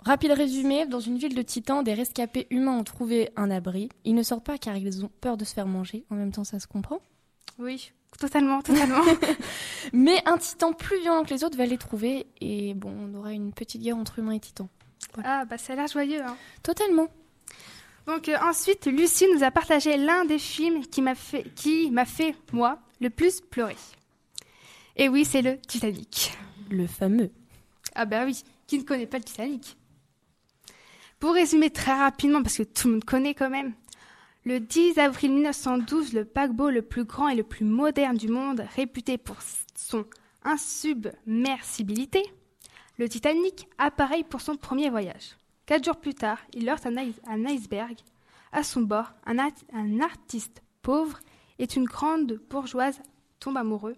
Rapide 0.00 0.32
résumé, 0.32 0.84
dans 0.84 0.98
une 0.98 1.16
ville 1.16 1.36
de 1.36 1.42
titans, 1.42 1.84
des 1.84 1.94
rescapés 1.94 2.48
humains 2.50 2.78
ont 2.78 2.82
trouvé 2.82 3.30
un 3.36 3.52
abri. 3.52 3.88
Ils 4.04 4.16
ne 4.16 4.24
sortent 4.24 4.44
pas 4.44 4.58
car 4.58 4.76
ils 4.76 5.04
ont 5.04 5.12
peur 5.20 5.36
de 5.36 5.44
se 5.44 5.54
faire 5.54 5.68
manger. 5.68 6.04
En 6.10 6.16
même 6.16 6.32
temps, 6.32 6.42
ça 6.42 6.58
se 6.58 6.66
comprend. 6.66 6.98
Oui, 7.60 7.92
totalement, 8.18 8.62
totalement. 8.62 9.04
Mais 9.92 10.20
un 10.26 10.38
titan 10.38 10.72
plus 10.72 11.00
violent 11.02 11.22
que 11.22 11.32
les 11.32 11.44
autres 11.44 11.56
va 11.56 11.66
les 11.66 11.78
trouver. 11.78 12.26
Et 12.40 12.74
bon, 12.74 12.92
on 13.00 13.14
aura 13.16 13.32
une 13.32 13.52
petite 13.52 13.80
guerre 13.80 13.96
entre 13.96 14.18
humains 14.18 14.32
et 14.32 14.40
titans. 14.40 14.68
Ah, 15.24 15.44
bah 15.44 15.58
ça 15.58 15.72
a 15.72 15.76
l'air 15.76 15.86
joyeux. 15.88 16.22
Hein. 16.22 16.36
Totalement. 16.62 17.08
Donc 18.06 18.28
euh, 18.28 18.36
ensuite, 18.42 18.86
Lucie 18.86 19.26
nous 19.34 19.42
a 19.42 19.50
partagé 19.50 19.96
l'un 19.96 20.24
des 20.24 20.38
films 20.38 20.86
qui 20.86 21.02
m'a 21.02 21.14
fait, 21.14 21.44
qui 21.54 21.90
m'a 21.90 22.04
fait, 22.04 22.34
moi, 22.52 22.78
le 23.00 23.10
plus 23.10 23.40
pleurer. 23.40 23.76
Et 24.96 25.08
oui, 25.08 25.24
c'est 25.24 25.42
le 25.42 25.58
Titanic. 25.58 26.36
Le 26.70 26.86
fameux. 26.86 27.30
Ah 27.94 28.04
bah 28.04 28.24
oui, 28.24 28.42
qui 28.66 28.78
ne 28.78 28.84
connaît 28.84 29.06
pas 29.06 29.18
le 29.18 29.24
Titanic 29.24 29.76
Pour 31.18 31.34
résumer 31.34 31.70
très 31.70 31.94
rapidement, 31.94 32.42
parce 32.42 32.56
que 32.56 32.62
tout 32.62 32.88
le 32.88 32.94
monde 32.94 33.04
connaît 33.04 33.34
quand 33.34 33.50
même, 33.50 33.74
le 34.44 34.58
10 34.58 34.98
avril 34.98 35.32
1912, 35.32 36.12
le 36.14 36.24
paquebot 36.24 36.70
le 36.70 36.82
plus 36.82 37.04
grand 37.04 37.28
et 37.28 37.34
le 37.34 37.42
plus 37.42 37.64
moderne 37.64 38.16
du 38.16 38.28
monde, 38.28 38.64
réputé 38.74 39.18
pour 39.18 39.36
son 39.76 40.06
insubmersibilité, 40.44 42.22
le 43.00 43.08
Titanic 43.08 43.66
apparaît 43.78 44.22
pour 44.24 44.42
son 44.42 44.56
premier 44.56 44.90
voyage. 44.90 45.36
Quatre 45.64 45.84
jours 45.84 45.96
plus 45.96 46.14
tard, 46.14 46.38
il 46.52 46.68
heurte 46.68 46.84
un, 46.84 46.96
ice- 47.02 47.20
un 47.26 47.46
iceberg. 47.46 47.96
À 48.52 48.62
son 48.62 48.82
bord, 48.82 49.10
un, 49.24 49.38
art- 49.38 49.52
un 49.72 50.00
artiste 50.00 50.60
pauvre 50.82 51.18
et 51.58 51.64
une 51.76 51.84
grande 51.86 52.38
bourgeoise 52.50 53.00
tombent 53.38 53.56
amoureux. 53.56 53.96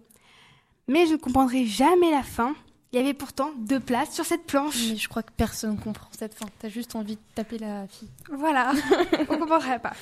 Mais 0.87 1.05
je 1.05 1.11
ne 1.13 1.17
comprendrai 1.17 1.65
jamais 1.65 2.11
la 2.11 2.23
fin. 2.23 2.55
Il 2.93 2.97
y 2.97 3.01
avait 3.01 3.13
pourtant 3.13 3.51
deux 3.57 3.79
places 3.81 4.13
sur 4.13 4.23
cette 4.25 4.45
planche. 4.45 4.77
Mais 4.91 4.95
je 4.95 5.09
crois 5.09 5.23
que 5.23 5.31
personne 5.35 5.77
comprend 5.77 6.07
cette 6.17 6.33
fin. 6.35 6.45
T'as 6.59 6.69
juste 6.69 6.95
envie 6.95 7.15
de 7.15 7.21
taper 7.35 7.57
la 7.57 7.87
fille. 7.87 8.09
Voilà, 8.31 8.71
on 9.19 9.25
comprendrait 9.25 9.79
pas. 9.79 9.93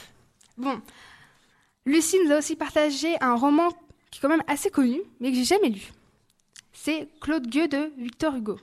Bon, 0.57 0.79
Lucie 1.87 2.17
nous 2.23 2.31
a 2.33 2.37
aussi 2.37 2.55
partagé 2.55 3.15
un 3.21 3.33
roman 3.35 3.69
qui 4.11 4.19
est 4.19 4.21
quand 4.21 4.29
même 4.29 4.43
assez 4.47 4.69
connu, 4.69 4.99
mais 5.19 5.31
que 5.31 5.37
j'ai 5.37 5.45
jamais 5.45 5.69
lu. 5.69 5.91
C'est 6.73 7.07
Claude 7.21 7.47
Gueux 7.47 7.67
de 7.67 7.91
Victor 7.97 8.35
Hugo. 8.35 8.59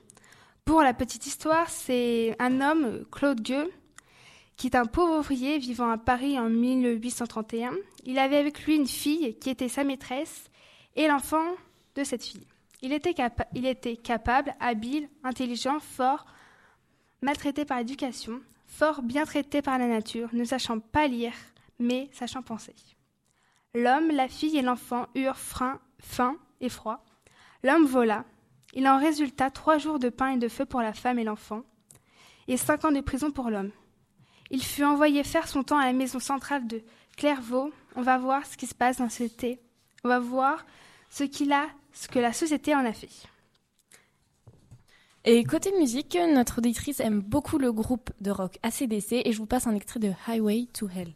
Pour 0.69 0.83
la 0.83 0.93
petite 0.93 1.25
histoire, 1.25 1.71
c'est 1.71 2.37
un 2.39 2.61
homme, 2.61 3.07
Claude 3.11 3.41
Gueux, 3.41 3.73
qui 4.59 4.67
est 4.67 4.77
un 4.77 4.85
pauvre 4.85 5.21
ouvrier 5.21 5.57
vivant 5.57 5.89
à 5.89 5.97
Paris 5.97 6.39
en 6.39 6.51
1831. 6.51 7.73
Il 8.05 8.19
avait 8.19 8.37
avec 8.37 8.67
lui 8.67 8.77
une 8.77 8.87
fille 8.87 9.39
qui 9.39 9.49
était 9.49 9.71
sa 9.71 9.83
maîtresse 9.83 10.51
et 10.95 11.09
l'enfant 11.09 11.47
de 11.95 12.05
cette 12.05 12.23
fille. 12.23 12.47
Il 12.83 12.93
était, 12.93 13.15
capable, 13.97 14.55
habile, 14.61 15.09
intelligent, 15.25 15.81
fort, 15.81 16.27
maltraité 17.23 17.65
par 17.65 17.79
l'éducation, 17.79 18.39
fort 18.67 19.01
bien 19.01 19.25
traité 19.25 19.63
par 19.63 19.79
la 19.79 19.87
nature, 19.87 20.29
ne 20.35 20.45
sachant 20.45 20.81
pas 20.81 21.07
lire, 21.07 21.33
mais 21.79 22.11
sachant 22.13 22.43
penser. 22.43 22.75
L'homme, 23.73 24.11
la 24.11 24.29
fille 24.29 24.59
et 24.59 24.63
l'enfant 24.63 25.07
eurent 25.15 25.39
frein, 25.39 25.81
faim 25.99 26.37
et 26.61 26.69
froid. 26.69 27.07
L'homme 27.63 27.87
vola. 27.87 28.27
Il 28.75 28.87
en 28.87 28.99
résulta 28.99 29.51
trois 29.51 29.79
jours 29.79 29.99
de 29.99 30.09
pain 30.09 30.31
et 30.31 30.39
de 30.39 30.49
feu 30.49 30.67
pour 30.67 30.81
la 30.81 30.93
femme 30.93 31.19
et 31.19 31.25
l'enfant, 31.25 31.63
et 32.49 32.57
cinq 32.57 32.85
ans 32.85 32.93
de 32.93 33.01
prison 33.01 33.31
pour 33.31 33.51
l'homme. 33.51 33.71
Il 34.51 34.63
fut 34.63 34.85
envoyé 34.85 35.25
faire 35.25 35.49
son 35.49 35.63
temps 35.63 35.79
à 35.79 35.87
la 35.87 35.93
maison 35.93 36.19
centrale 36.19 36.67
de 36.67 36.83
Clairvaux. 37.17 37.71
On 37.97 38.03
va 38.03 38.19
voir 38.19 38.47
ce 38.47 38.57
qui 38.57 38.67
se 38.67 38.75
passe 38.75 38.99
dans 38.99 39.09
cette 39.09 39.29
société. 39.31 39.61
On 40.05 40.09
va 40.09 40.19
voir 40.19 40.65
ce 41.11 41.25
qu'il 41.25 41.53
a, 41.53 41.67
ce 41.93 42.09
que 42.09 42.19
la 42.19 42.33
société 42.33 42.75
en 42.75 42.85
a 42.85 42.93
fait. 42.93 43.11
Et 45.25 45.45
côté 45.45 45.73
musique, 45.79 46.17
notre 46.33 46.59
auditrice 46.59 47.01
aime 47.01 47.21
beaucoup 47.21 47.59
le 47.59 47.73
groupe 47.73 48.11
de 48.21 48.31
rock 48.31 48.59
ACDC 48.63 49.13
et 49.25 49.33
je 49.33 49.39
vous 49.39 49.47
passe 49.47 49.67
un 49.67 49.75
extrait 49.75 50.01
de 50.01 50.13
Highway 50.27 50.69
to 50.73 50.89
Hell. 50.89 51.13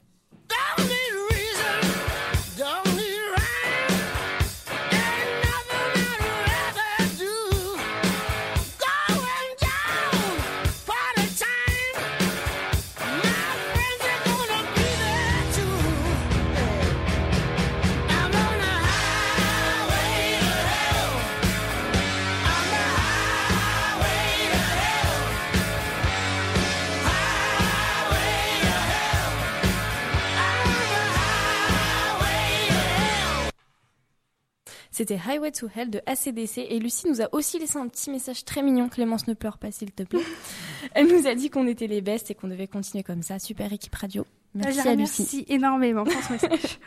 C'était 35.03 35.19
Highway 35.19 35.51
to 35.51 35.67
Hell 35.75 35.91
de 35.91 36.01
ACDC 36.07 36.59
et 36.59 36.79
Lucie 36.79 37.09
nous 37.09 37.21
a 37.21 37.35
aussi 37.35 37.59
laissé 37.59 37.77
un 37.77 37.89
petit 37.89 38.09
message 38.09 38.45
très 38.45 38.63
mignon. 38.63 38.89
Clémence 38.89 39.27
ne 39.27 39.35
pleure 39.35 39.59
pas 39.59 39.73
s'il 39.73 39.91
te 39.91 40.05
plaît. 40.05 40.23
Elle 40.95 41.09
nous 41.09 41.27
a 41.27 41.35
dit 41.35 41.51
qu'on 41.51 41.67
était 41.67 41.89
les 41.89 42.01
bestes 42.01 42.31
et 42.31 42.37
qu'on 42.37 42.47
devait 42.47 42.69
continuer 42.69 43.03
comme 43.03 43.21
ça. 43.21 43.41
Super 43.41 43.73
équipe 43.73 43.97
radio. 43.97 44.25
Merci 44.55 44.79
Je 44.79 44.85
la 44.85 44.91
à 44.93 44.95
Lucie. 44.95 45.23
remercie 45.23 45.45
énormément 45.49 46.05
pour 46.05 46.23
ce 46.23 46.33
message. 46.35 46.79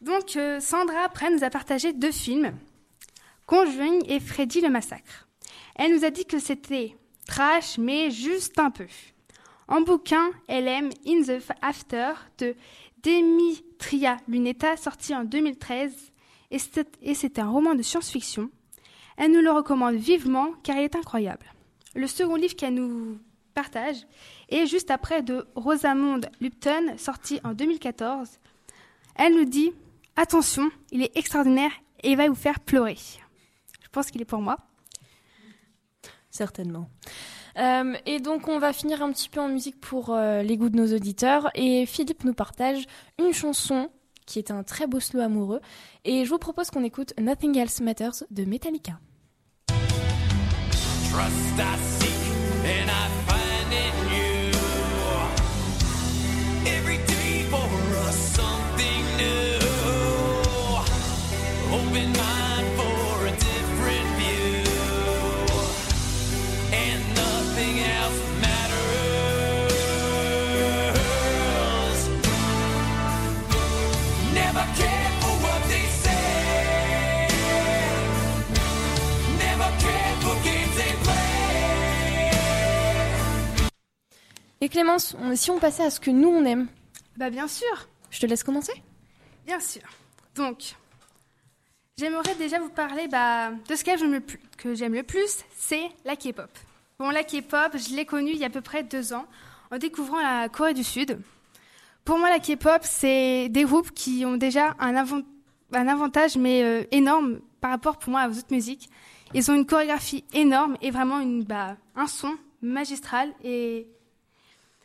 Donc, 0.00 0.36
euh, 0.36 0.58
Sandra, 0.58 1.00
après, 1.04 1.28
nous 1.30 1.44
a 1.44 1.50
partagé 1.50 1.92
deux 1.92 2.12
films, 2.12 2.54
Conjuring 3.44 4.02
et 4.10 4.20
Freddy 4.20 4.62
le 4.62 4.70
Massacre. 4.70 5.28
Elle 5.76 5.94
nous 5.94 6.06
a 6.06 6.10
dit 6.10 6.24
que 6.24 6.38
c'était 6.38 6.96
trash, 7.26 7.76
mais 7.76 8.10
juste 8.10 8.58
un 8.58 8.70
peu. 8.70 8.86
En 9.68 9.82
bouquin, 9.82 10.30
elle 10.46 10.66
aime 10.66 10.88
In 11.06 11.20
the 11.24 11.42
After 11.60 12.12
de 12.38 12.54
Demetria 13.02 14.16
Luneta, 14.28 14.78
sorti 14.78 15.14
en 15.14 15.24
2013, 15.24 15.92
et 16.50 16.58
c'est- 16.58 17.38
un 17.38 17.48
roman 17.50 17.74
de 17.74 17.82
science-fiction. 17.82 18.50
Elle 19.16 19.32
nous 19.32 19.40
le 19.40 19.50
recommande 19.50 19.96
vivement 19.96 20.52
car 20.62 20.76
il 20.76 20.82
est 20.84 20.96
incroyable. 20.96 21.46
Le 21.94 22.06
second 22.06 22.36
livre 22.36 22.54
qu'elle 22.56 22.74
nous 22.74 23.18
partage 23.54 24.06
est 24.48 24.66
juste 24.66 24.90
après 24.90 25.22
de 25.22 25.46
Rosamonde 25.56 26.28
Lupton, 26.40 26.96
sorti 26.96 27.40
en 27.44 27.52
2014. 27.54 28.38
Elle 29.16 29.34
nous 29.34 29.44
dit 29.44 29.72
Attention, 30.16 30.68
il 30.90 31.02
est 31.02 31.16
extraordinaire 31.16 31.70
et 32.02 32.10
il 32.10 32.16
va 32.16 32.28
vous 32.28 32.34
faire 32.34 32.58
pleurer. 32.60 32.96
Je 33.82 33.88
pense 33.90 34.10
qu'il 34.10 34.20
est 34.20 34.24
pour 34.24 34.40
moi. 34.40 34.58
Certainement. 36.30 36.88
Euh, 37.56 37.94
et 38.06 38.20
donc 38.20 38.46
on 38.48 38.58
va 38.58 38.72
finir 38.72 39.02
un 39.02 39.10
petit 39.12 39.28
peu 39.28 39.40
en 39.40 39.48
musique 39.48 39.80
pour 39.80 40.10
euh, 40.10 40.42
les 40.42 40.56
goûts 40.56 40.68
de 40.68 40.76
nos 40.76 40.94
auditeurs. 40.94 41.50
Et 41.54 41.86
Philippe 41.86 42.24
nous 42.24 42.34
partage 42.34 42.84
une 43.18 43.32
chanson 43.32 43.90
qui 44.28 44.38
est 44.38 44.50
un 44.50 44.62
très 44.62 44.86
beau 44.86 45.00
slow 45.00 45.20
amoureux. 45.20 45.60
Et 46.04 46.24
je 46.24 46.30
vous 46.30 46.38
propose 46.38 46.70
qu'on 46.70 46.84
écoute 46.84 47.14
Nothing 47.18 47.58
Else 47.58 47.80
Matters 47.80 48.22
de 48.30 48.44
Metallica. 48.44 49.00
Et 84.60 84.68
Clémence, 84.68 85.16
on- 85.20 85.36
si 85.36 85.50
on 85.50 85.58
passait 85.58 85.84
à 85.84 85.90
ce 85.90 86.00
que 86.00 86.10
nous 86.10 86.28
on 86.28 86.44
aime, 86.44 86.68
Bah 87.16 87.30
bien 87.30 87.48
sûr, 87.48 87.88
je 88.10 88.20
te 88.20 88.26
laisse 88.26 88.42
commencer 88.44 88.72
bien 89.46 89.60
sûr. 89.60 89.80
Donc, 90.34 90.74
j'aimerais 91.96 92.34
déjà 92.34 92.58
vous 92.60 92.68
parler 92.68 93.08
bah, 93.08 93.50
de 93.68 93.74
ce 93.74 93.82
que 93.82 93.96
j'aime 93.96 94.12
le 94.12 94.20
plus, 94.20 94.38
que 94.58 94.74
j'aime 94.74 94.92
le 94.94 95.02
plus, 95.02 95.38
c'est 95.56 95.88
la 96.04 96.16
K-pop. 96.16 96.50
Bon, 96.98 97.10
la 97.10 97.24
K-pop, 97.24 97.72
je 97.76 97.94
l'ai 97.96 98.04
connue 98.04 98.32
il 98.32 98.36
y 98.38 98.44
a 98.44 98.48
à 98.48 98.50
peu 98.50 98.60
près 98.60 98.82
deux 98.82 99.12
ans 99.14 99.24
en 99.70 99.78
découvrant 99.78 100.20
la 100.20 100.48
Corée 100.50 100.74
du 100.74 100.84
Sud. 100.84 101.18
Pour 102.04 102.18
moi, 102.18 102.28
la 102.28 102.40
K-pop, 102.40 102.80
c'est 102.82 103.48
des 103.48 103.64
groupes 103.64 103.90
qui 103.92 104.24
ont 104.26 104.36
déjà 104.36 104.74
un, 104.80 104.94
avant- 104.96 105.22
un 105.72 105.88
avantage 105.88 106.36
mais 106.36 106.62
euh, 106.62 106.84
énorme 106.90 107.40
par 107.60 107.70
rapport 107.70 107.98
pour 107.98 108.10
moi 108.10 108.26
aux 108.28 108.36
autres 108.38 108.52
musiques. 108.52 108.90
Ils 109.34 109.50
ont 109.50 109.54
une 109.54 109.66
chorégraphie 109.66 110.24
énorme 110.34 110.76
et 110.82 110.90
vraiment 110.90 111.20
une, 111.20 111.42
bah, 111.44 111.76
un 111.96 112.06
son 112.06 112.34
magistral 112.62 113.32
et 113.42 113.86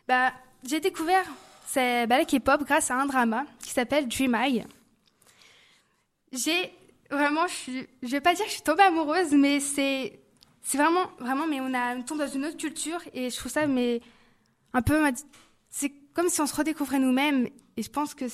Bah, 0.08 0.34
j'ai 0.64 0.80
découvert 0.80 1.26
c'est, 1.66 2.08
bah, 2.08 2.18
la 2.18 2.26
K-pop 2.26 2.64
grâce 2.64 2.92
à 2.92 2.96
un 2.96 3.06
drama 3.06 3.46
qui 3.60 3.72
s'appelle 3.72 4.08
Dream 4.08 4.38
High. 4.40 4.66
J'ai 6.32 6.74
vraiment, 7.10 7.48
je, 7.48 7.54
suis, 7.54 7.88
vais 8.02 8.22
pas 8.22 8.34
dire 8.34 8.46
que 8.46 8.50
je 8.50 8.56
suis 8.56 8.64
tombée 8.64 8.84
amoureuse, 8.84 9.32
mais 9.32 9.60
c'est, 9.60 10.20
c'est 10.62 10.78
vraiment, 10.78 11.08
vraiment, 11.20 11.48
mais 11.48 11.62
on, 11.62 11.74
a, 11.74 11.96
on 11.96 12.04
tombe 12.04 12.20
dans 12.20 12.28
une 12.28 12.46
autre 12.46 12.58
culture 12.58 13.02
et 13.14 13.30
je 13.30 13.38
trouve 13.38 13.52
ça, 13.52 13.68
mais 13.68 14.02
un 14.74 14.82
peu, 14.82 15.02
c'est 15.70 15.92
comme 16.14 16.30
si 16.30 16.42
on 16.42 16.48
se 16.48 16.56
redécouvrait 16.56 17.00
nous-mêmes 17.00 17.48
et 17.78 17.84
je 17.84 17.90
pense 17.90 18.14
que 18.14 18.26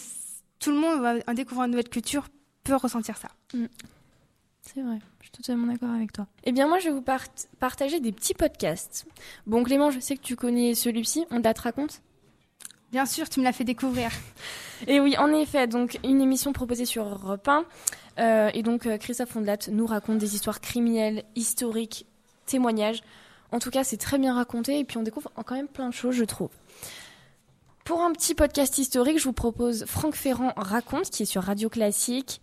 tout 0.60 0.72
le 0.72 0.78
monde, 0.78 1.24
en 1.28 1.34
découvrant 1.34 1.66
une 1.66 1.72
nouvelle 1.72 1.90
culture, 1.90 2.28
peut 2.64 2.76
ressentir 2.76 3.18
ça. 3.18 3.30
C'est 4.74 4.82
vrai, 4.82 5.00
je 5.20 5.26
suis 5.26 5.32
totalement 5.32 5.68
d'accord 5.72 5.90
avec 5.90 6.14
toi. 6.14 6.28
Eh 6.44 6.52
bien, 6.52 6.68
moi, 6.68 6.78
je 6.80 6.86
vais 6.86 6.94
vous 6.94 7.02
part- 7.02 7.24
partager 7.60 8.00
des 8.00 8.12
petits 8.12 8.34
podcasts. 8.36 9.06
Bon, 9.48 9.64
Clément, 9.64 9.90
je 9.90 10.00
sais 10.00 10.16
que 10.16 10.22
tu 10.22 10.36
connais 10.36 10.76
celui-ci, 10.76 11.26
on 11.32 11.42
te 11.42 11.62
raconte? 11.62 12.02
Bien 12.92 13.06
sûr, 13.06 13.30
tu 13.30 13.40
me 13.40 13.46
l'as 13.46 13.52
fait 13.54 13.64
découvrir. 13.64 14.12
Et 14.88 15.00
oui, 15.00 15.18
en 15.18 15.32
effet, 15.34 15.68
donc 15.68 16.00
une 16.04 16.22
émission 16.22 16.54
proposée 16.54 16.86
sur 16.86 17.04
Europe 17.08 17.48
1. 17.48 17.66
euh, 18.20 18.50
et 18.54 18.64
donc, 18.64 18.86
euh, 18.86 18.98
Christophe 18.98 19.30
Fondelat 19.30 19.58
nous 19.72 19.86
raconte 19.86 20.18
des 20.20 20.36
histoires 20.36 20.62
criminelles, 20.62 21.24
historiques, 21.36 22.06
témoignages. 22.46 23.02
En 23.52 23.60
tout 23.60 23.72
cas, 23.72 23.84
c'est 23.84 23.98
très 23.98 24.20
bien 24.20 24.34
raconté 24.36 24.78
et 24.80 24.84
puis 24.86 24.98
on 24.98 25.04
découvre 25.04 25.32
quand 25.46 25.56
même 25.56 25.68
plein 25.68 25.90
de 25.90 25.94
choses, 25.94 26.16
je 26.16 26.26
trouve. 26.26 26.50
Pour 27.86 28.02
un 28.02 28.12
petit 28.12 28.36
podcast 28.36 28.78
historique, 28.78 29.18
je 29.18 29.24
vous 29.24 29.34
propose 29.34 29.86
Franck 29.86 30.14
Ferrand 30.16 30.54
raconte, 30.56 31.10
qui 31.10 31.24
est 31.24 31.26
sur 31.28 31.44
Radio 31.44 31.70
Classique. 31.70 32.40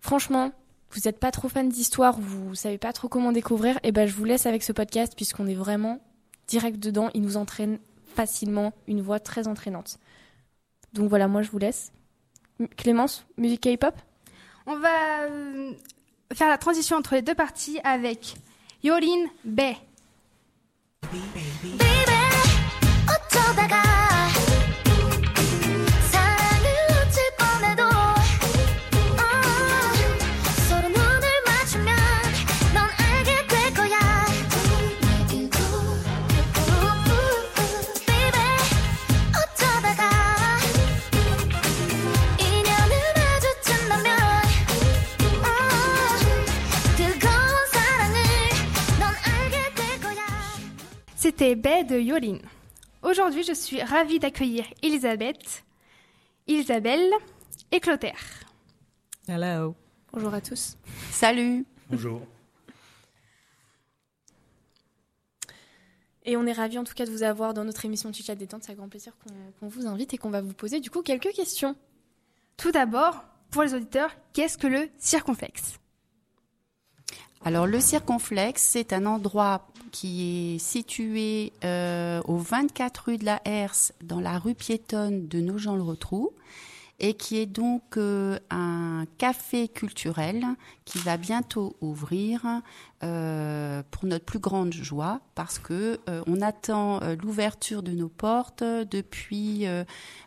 Franchement, 0.00 0.50
vous 0.94 1.00
n'êtes 1.04 1.18
pas 1.18 1.30
trop 1.30 1.48
fan 1.48 1.68
d'histoire, 1.68 2.18
vous 2.18 2.54
savez 2.54 2.78
pas 2.78 2.92
trop 2.92 3.08
comment 3.08 3.32
découvrir, 3.32 3.78
et 3.82 3.92
ben 3.92 4.06
je 4.06 4.14
vous 4.14 4.24
laisse 4.24 4.46
avec 4.46 4.62
ce 4.62 4.72
podcast 4.72 5.14
puisqu'on 5.16 5.46
est 5.46 5.54
vraiment 5.54 6.00
direct 6.46 6.78
dedans. 6.78 7.10
Il 7.14 7.22
nous 7.22 7.36
entraîne 7.36 7.78
facilement, 8.14 8.72
une 8.86 9.02
voix 9.02 9.18
très 9.18 9.48
entraînante. 9.48 9.98
Donc 10.92 11.08
voilà, 11.08 11.26
moi 11.26 11.42
je 11.42 11.50
vous 11.50 11.58
laisse. 11.58 11.92
Clémence, 12.76 13.26
musique 13.36 13.62
K-pop? 13.62 13.94
On 14.66 14.78
va 14.78 15.22
euh, 15.22 15.72
faire 16.32 16.48
la 16.48 16.58
transition 16.58 16.96
entre 16.96 17.14
les 17.14 17.22
deux 17.22 17.34
parties 17.34 17.80
avec 17.82 18.36
Yorin 18.82 19.26
Bay. 19.44 19.76
어 21.12 21.83
C'était 51.24 51.54
Bay 51.56 51.84
de 51.84 51.98
Yorin. 51.98 52.36
Aujourd'hui, 53.00 53.44
je 53.44 53.54
suis 53.54 53.82
ravie 53.82 54.18
d'accueillir 54.18 54.66
Elisabeth, 54.82 55.64
Isabelle 56.46 57.10
et 57.72 57.80
Clotaire. 57.80 58.44
Hello. 59.26 59.74
Bonjour 60.12 60.34
à 60.34 60.42
tous. 60.42 60.76
Salut. 61.10 61.64
Bonjour. 61.88 62.20
Et 66.26 66.36
on 66.36 66.44
est 66.44 66.52
ravis 66.52 66.76
en 66.76 66.84
tout 66.84 66.92
cas 66.92 67.06
de 67.06 67.10
vous 67.10 67.22
avoir 67.22 67.54
dans 67.54 67.64
notre 67.64 67.86
émission 67.86 68.12
Chichat 68.12 68.34
Détente. 68.34 68.64
C'est 68.64 68.72
un 68.72 68.74
grand 68.74 68.90
plaisir 68.90 69.14
qu'on 69.16 69.32
qu'on 69.58 69.68
vous 69.68 69.86
invite 69.86 70.12
et 70.12 70.18
qu'on 70.18 70.28
va 70.28 70.42
vous 70.42 70.52
poser 70.52 70.80
du 70.80 70.90
coup 70.90 71.00
quelques 71.00 71.32
questions. 71.32 71.74
Tout 72.58 72.70
d'abord, 72.70 73.24
pour 73.50 73.62
les 73.62 73.72
auditeurs, 73.72 74.14
qu'est-ce 74.34 74.58
que 74.58 74.66
le 74.66 74.90
circonflexe? 74.98 75.78
Alors 77.46 77.66
le 77.66 77.78
circonflexe, 77.78 78.62
c'est 78.62 78.94
un 78.94 79.04
endroit 79.04 79.68
qui 79.92 80.54
est 80.54 80.58
situé 80.58 81.52
euh, 81.62 82.22
au 82.24 82.38
24 82.38 82.98
rue 83.04 83.18
de 83.18 83.26
la 83.26 83.42
Herse, 83.44 83.92
dans 84.02 84.18
la 84.18 84.38
rue 84.38 84.54
piétonne 84.54 85.28
de 85.28 85.40
Nogent-le-Rotrou, 85.40 86.32
et 87.00 87.12
qui 87.12 87.36
est 87.36 87.44
donc 87.44 87.98
euh, 87.98 88.38
un 88.48 89.04
café 89.18 89.68
culturel 89.68 90.46
qui 90.86 90.96
va 90.98 91.18
bientôt 91.18 91.76
ouvrir 91.82 92.62
euh, 93.02 93.82
pour 93.90 94.06
notre 94.06 94.24
plus 94.24 94.38
grande 94.38 94.72
joie, 94.72 95.20
parce 95.34 95.58
que 95.58 96.00
on 96.26 96.40
attend 96.40 97.00
l'ouverture 97.22 97.82
de 97.82 97.92
nos 97.92 98.08
portes 98.08 98.64
depuis 98.64 99.66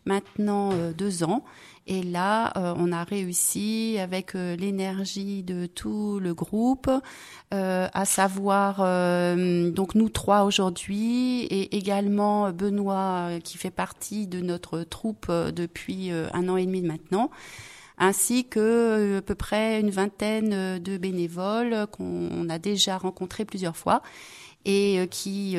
maintenant 0.06 0.72
deux 0.96 1.24
ans. 1.24 1.44
Et 1.90 2.04
là, 2.04 2.52
euh, 2.58 2.74
on 2.78 2.92
a 2.92 3.06
réussi 3.06 3.98
avec 3.98 4.36
euh, 4.36 4.58
l'énergie 4.58 5.42
de 5.42 5.68
tout 5.68 6.20
le 6.20 6.34
groupe, 6.34 6.90
euh, 7.54 7.88
à 7.94 8.04
savoir 8.04 8.78
donc 8.78 9.96
nous 9.96 10.10
trois 10.10 10.44
aujourd'hui 10.44 11.44
et 11.44 11.78
également 11.78 12.52
Benoît 12.52 13.30
qui 13.42 13.58
fait 13.58 13.72
partie 13.72 14.28
de 14.28 14.42
notre 14.42 14.84
troupe 14.84 15.32
depuis 15.32 16.12
un 16.12 16.50
an 16.50 16.58
et 16.58 16.66
demi 16.66 16.82
maintenant 16.82 17.32
ainsi 17.98 18.46
que 18.46 19.20
à 19.20 19.22
peu 19.22 19.36
près 19.36 19.80
une 19.80 19.90
vingtaine 19.90 20.80
de 20.80 20.98
bénévoles 20.98 21.88
qu'on 21.92 22.50
a 22.50 22.60
déjà 22.60 22.98
rencontrés 22.98 23.46
plusieurs 23.46 23.78
fois 23.78 24.02
et 24.66 25.08
qui 25.10 25.56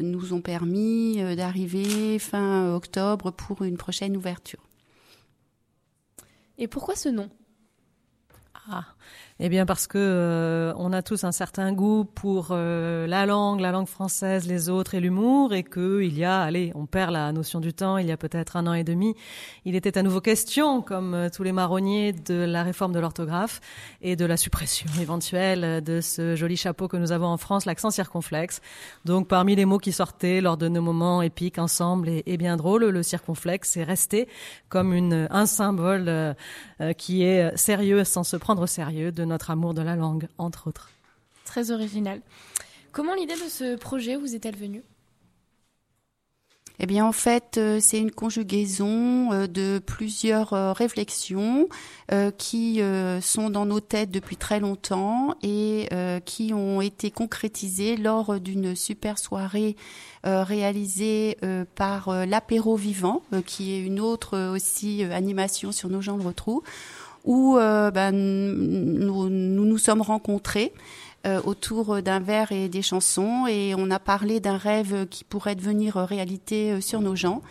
nous 0.00 0.34
ont 0.34 0.42
permis 0.42 1.22
d'arriver 1.36 2.18
fin 2.18 2.74
octobre 2.74 3.30
pour 3.30 3.62
une 3.62 3.78
prochaine 3.78 4.16
ouverture. 4.16 4.69
Et 6.60 6.68
pourquoi 6.68 6.94
ce 6.94 7.08
nom? 7.08 7.28
Ah. 8.54 8.84
Eh 9.42 9.48
bien 9.48 9.64
parce 9.64 9.86
que 9.86 9.96
euh, 9.96 10.74
on 10.76 10.92
a 10.92 11.00
tous 11.00 11.24
un 11.24 11.32
certain 11.32 11.72
goût 11.72 12.04
pour 12.04 12.48
euh, 12.50 13.06
la 13.06 13.24
langue, 13.24 13.60
la 13.60 13.70
langue 13.70 13.86
française, 13.86 14.46
les 14.46 14.68
autres 14.68 14.94
et 14.94 15.00
l'humour, 15.00 15.54
et 15.54 15.62
que 15.62 16.02
il 16.02 16.18
y 16.18 16.24
a, 16.24 16.42
allez, 16.42 16.72
on 16.74 16.84
perd 16.84 17.10
la 17.10 17.32
notion 17.32 17.58
du 17.58 17.72
temps. 17.72 17.96
Il 17.96 18.06
y 18.06 18.12
a 18.12 18.18
peut-être 18.18 18.58
un 18.58 18.66
an 18.66 18.74
et 18.74 18.84
demi, 18.84 19.14
il 19.64 19.76
était 19.76 19.96
à 19.96 20.02
nouveau 20.02 20.20
question, 20.20 20.82
comme 20.82 21.14
euh, 21.14 21.28
tous 21.30 21.42
les 21.42 21.52
marronniers, 21.52 22.12
de 22.12 22.34
la 22.34 22.62
réforme 22.62 22.92
de 22.92 23.00
l'orthographe 23.00 23.62
et 24.02 24.14
de 24.14 24.26
la 24.26 24.36
suppression 24.36 24.90
éventuelle 25.00 25.82
de 25.82 26.02
ce 26.02 26.36
joli 26.36 26.58
chapeau 26.58 26.86
que 26.86 26.98
nous 26.98 27.10
avons 27.10 27.28
en 27.28 27.38
France, 27.38 27.64
l'accent 27.64 27.90
circonflexe. 27.90 28.60
Donc 29.06 29.26
parmi 29.26 29.56
les 29.56 29.64
mots 29.64 29.78
qui 29.78 29.92
sortaient 29.92 30.42
lors 30.42 30.58
de 30.58 30.68
nos 30.68 30.82
moments 30.82 31.22
épiques 31.22 31.56
ensemble 31.56 32.10
et, 32.10 32.36
bien 32.36 32.58
drôles, 32.58 32.84
le 32.84 33.02
circonflexe 33.02 33.78
est 33.78 33.84
resté 33.84 34.28
comme 34.68 34.92
une, 34.92 35.28
un 35.30 35.46
symbole 35.46 36.08
euh, 36.08 36.34
euh, 36.82 36.92
qui 36.92 37.22
est 37.22 37.56
sérieux 37.56 38.04
sans 38.04 38.22
se 38.22 38.36
prendre 38.36 38.62
au 38.62 38.66
sérieux 38.66 39.12
notre 39.30 39.50
amour 39.50 39.72
de 39.72 39.82
la 39.82 39.96
langue, 39.96 40.28
entre 40.36 40.68
autres. 40.68 40.90
Très 41.44 41.70
original. 41.70 42.20
Comment 42.92 43.14
l'idée 43.14 43.34
de 43.34 43.48
ce 43.48 43.76
projet 43.76 44.16
vous 44.16 44.34
est-elle 44.34 44.56
venue? 44.56 44.82
Eh 46.82 46.86
bien, 46.86 47.04
en 47.04 47.12
fait, 47.12 47.58
euh, 47.58 47.78
c'est 47.78 47.98
une 47.98 48.10
conjugaison 48.10 49.32
euh, 49.32 49.46
de 49.46 49.78
plusieurs 49.84 50.54
euh, 50.54 50.72
réflexions 50.72 51.68
qui 52.38 52.82
sont 53.20 53.50
dans 53.50 53.66
nos 53.66 53.78
têtes 53.78 54.10
depuis 54.10 54.34
très 54.34 54.58
longtemps 54.58 55.36
et 55.44 55.88
qui 56.24 56.52
ont 56.52 56.80
été 56.80 57.12
concrétisées 57.12 57.96
lors 57.96 58.40
d'une 58.40 58.74
super 58.74 59.16
soirée 59.16 59.76
réalisée 60.24 61.36
par 61.76 62.26
l'apéro 62.26 62.74
vivant, 62.74 63.22
qui 63.46 63.74
est 63.74 63.78
une 63.78 64.00
autre 64.00 64.52
aussi 64.52 65.04
animation 65.04 65.70
sur 65.70 65.88
nos 65.88 66.00
gens 66.00 66.16
le 66.16 66.24
retrouvent, 66.24 66.64
où 67.24 67.56
euh, 67.56 67.90
ben, 67.90 68.12
nous, 68.12 69.28
nous 69.28 69.64
nous 69.64 69.78
sommes 69.78 70.02
rencontrés 70.02 70.72
euh, 71.26 71.40
autour 71.44 72.00
d'un 72.02 72.18
verre 72.18 72.50
et 72.50 72.70
des 72.70 72.80
chansons 72.80 73.46
et 73.46 73.74
on 73.76 73.90
a 73.90 73.98
parlé 73.98 74.40
d'un 74.40 74.56
rêve 74.56 75.06
qui 75.10 75.22
pourrait 75.24 75.54
devenir 75.54 75.96
réalité 75.96 76.72
euh, 76.72 76.80
sur 76.80 77.02
nos 77.02 77.14
gens. 77.14 77.42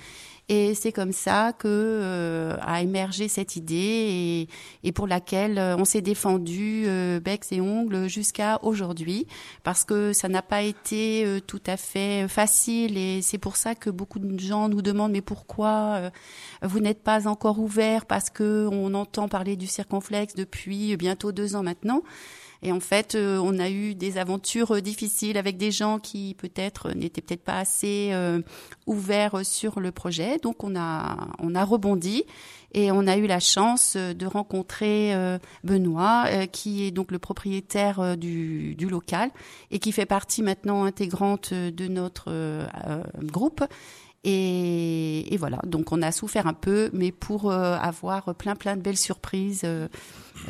Et 0.51 0.73
c'est 0.73 0.91
comme 0.91 1.11
ça 1.11 1.53
que 1.53 1.67
euh, 1.67 2.57
a 2.61 2.81
émergé 2.81 3.27
cette 3.27 3.55
idée 3.55 3.75
et, 3.75 4.87
et 4.87 4.91
pour 4.91 5.05
laquelle 5.05 5.59
euh, 5.59 5.77
on 5.77 5.85
s'est 5.85 6.01
défendu 6.01 6.85
euh, 6.87 7.19
becs 7.19 7.51
et 7.51 7.61
ongles 7.61 8.07
jusqu'à 8.07 8.57
aujourd'hui 8.63 9.27
parce 9.63 9.85
que 9.85 10.11
ça 10.11 10.27
n'a 10.27 10.41
pas 10.41 10.63
été 10.63 11.23
euh, 11.23 11.39
tout 11.39 11.61
à 11.67 11.77
fait 11.77 12.27
facile 12.27 12.97
et 12.97 13.21
c'est 13.21 13.37
pour 13.37 13.57
ça 13.57 13.75
que 13.75 13.91
beaucoup 13.91 14.17
de 14.17 14.39
gens 14.39 14.69
nous 14.69 14.81
demandent 14.81 15.11
mais 15.11 15.21
pourquoi 15.21 15.69
euh, 15.97 16.09
vous 16.63 16.79
n'êtes 16.79 17.03
pas 17.03 17.27
encore 17.27 17.59
ouvert 17.59 18.07
parce 18.07 18.31
que 18.31 18.67
on 18.71 18.95
entend 18.95 19.27
parler 19.27 19.55
du 19.55 19.67
circonflexe 19.67 20.33
depuis 20.33 20.97
bientôt 20.97 21.31
deux 21.31 21.55
ans 21.55 21.63
maintenant? 21.63 22.01
Et 22.61 22.71
en 22.71 22.79
fait, 22.79 23.15
euh, 23.15 23.39
on 23.41 23.57
a 23.57 23.69
eu 23.69 23.95
des 23.95 24.17
aventures 24.17 24.75
euh, 24.75 24.81
difficiles 24.81 25.37
avec 25.37 25.57
des 25.57 25.71
gens 25.71 25.99
qui 25.99 26.35
peut-être 26.37 26.89
euh, 26.89 26.93
n'étaient 26.93 27.21
peut-être 27.21 27.43
pas 27.43 27.59
assez 27.59 28.13
ouverts 28.85 29.45
sur 29.45 29.79
le 29.79 29.91
projet. 29.91 30.37
Donc 30.39 30.63
on 30.63 30.75
a 30.75 31.29
on 31.39 31.55
a 31.55 31.63
rebondi 31.63 32.23
et 32.73 32.91
on 32.91 33.07
a 33.07 33.17
eu 33.17 33.27
la 33.27 33.39
chance 33.39 33.95
de 33.95 34.25
rencontrer 34.25 35.13
Benoît, 35.63 36.47
qui 36.51 36.85
est 36.85 36.91
donc 36.91 37.11
le 37.11 37.19
propriétaire 37.19 38.17
du, 38.17 38.75
du 38.75 38.89
local 38.89 39.31
et 39.71 39.79
qui 39.79 39.91
fait 39.91 40.05
partie 40.05 40.43
maintenant 40.43 40.83
intégrante 40.83 41.53
de 41.53 41.87
notre 41.87 42.31
groupe. 43.23 43.63
Et, 44.23 45.35
voilà, 45.39 45.59
donc 45.65 45.91
on 45.91 46.01
a 46.01 46.11
souffert 46.11 46.47
un 46.47 46.53
peu, 46.53 46.89
mais 46.93 47.11
pour 47.11 47.51
avoir 47.51 48.35
plein 48.35 48.55
plein 48.55 48.75
de 48.75 48.81
belles 48.81 48.97
surprises. 48.97 49.65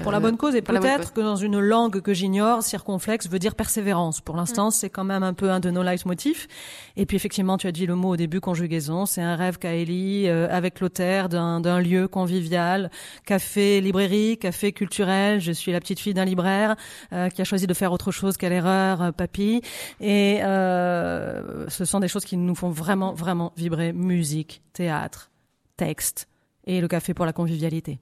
Pour 0.03 0.11
la 0.11 0.17
euh, 0.17 0.21
bonne 0.21 0.37
cause 0.37 0.55
et 0.55 0.61
peut-être 0.61 1.13
que 1.13 1.21
dans 1.21 1.35
une 1.35 1.59
langue 1.59 2.01
que 2.01 2.13
j'ignore, 2.13 2.63
circonflexe 2.63 3.29
veut 3.29 3.39
dire 3.39 3.55
persévérance. 3.55 4.21
Pour 4.21 4.35
l'instant, 4.35 4.71
c'est 4.71 4.89
quand 4.89 5.03
même 5.03 5.23
un 5.23 5.33
peu 5.33 5.51
un 5.51 5.59
de 5.59 5.71
nos 5.71 5.83
leitmotifs. 5.83 6.47
Et 6.95 7.05
puis 7.05 7.17
effectivement, 7.17 7.57
tu 7.57 7.67
as 7.67 7.71
dit 7.71 7.85
le 7.85 7.95
mot 7.95 8.09
au 8.09 8.17
début, 8.17 8.39
conjugaison. 8.39 9.05
C'est 9.05 9.21
un 9.21 9.35
rêve 9.35 9.57
qu'a 9.57 9.73
Ellie 9.73 10.27
euh, 10.27 10.47
avec 10.49 10.79
l'auteur 10.79 11.29
d'un 11.29 11.59
d'un 11.59 11.79
lieu 11.79 12.07
convivial, 12.07 12.89
café, 13.25 13.81
librairie, 13.81 14.37
café 14.37 14.71
culturel. 14.71 15.39
Je 15.39 15.51
suis 15.51 15.71
la 15.71 15.79
petite 15.79 15.99
fille 15.99 16.13
d'un 16.13 16.25
libraire 16.25 16.75
euh, 17.13 17.29
qui 17.29 17.41
a 17.41 17.45
choisi 17.45 17.67
de 17.67 17.73
faire 17.73 17.91
autre 17.91 18.11
chose 18.11 18.37
qu'à 18.37 18.49
l'erreur, 18.49 19.01
euh, 19.01 19.11
papy. 19.11 19.61
Et 19.99 20.39
euh, 20.43 21.67
ce 21.69 21.85
sont 21.85 21.99
des 21.99 22.07
choses 22.07 22.25
qui 22.25 22.37
nous 22.37 22.55
font 22.55 22.69
vraiment, 22.69 23.13
vraiment 23.13 23.53
vibrer. 23.57 23.93
Musique, 23.93 24.61
théâtre, 24.73 25.31
texte 25.77 26.27
et 26.65 26.81
le 26.81 26.87
café 26.87 27.13
pour 27.13 27.25
la 27.25 27.33
convivialité. 27.33 27.99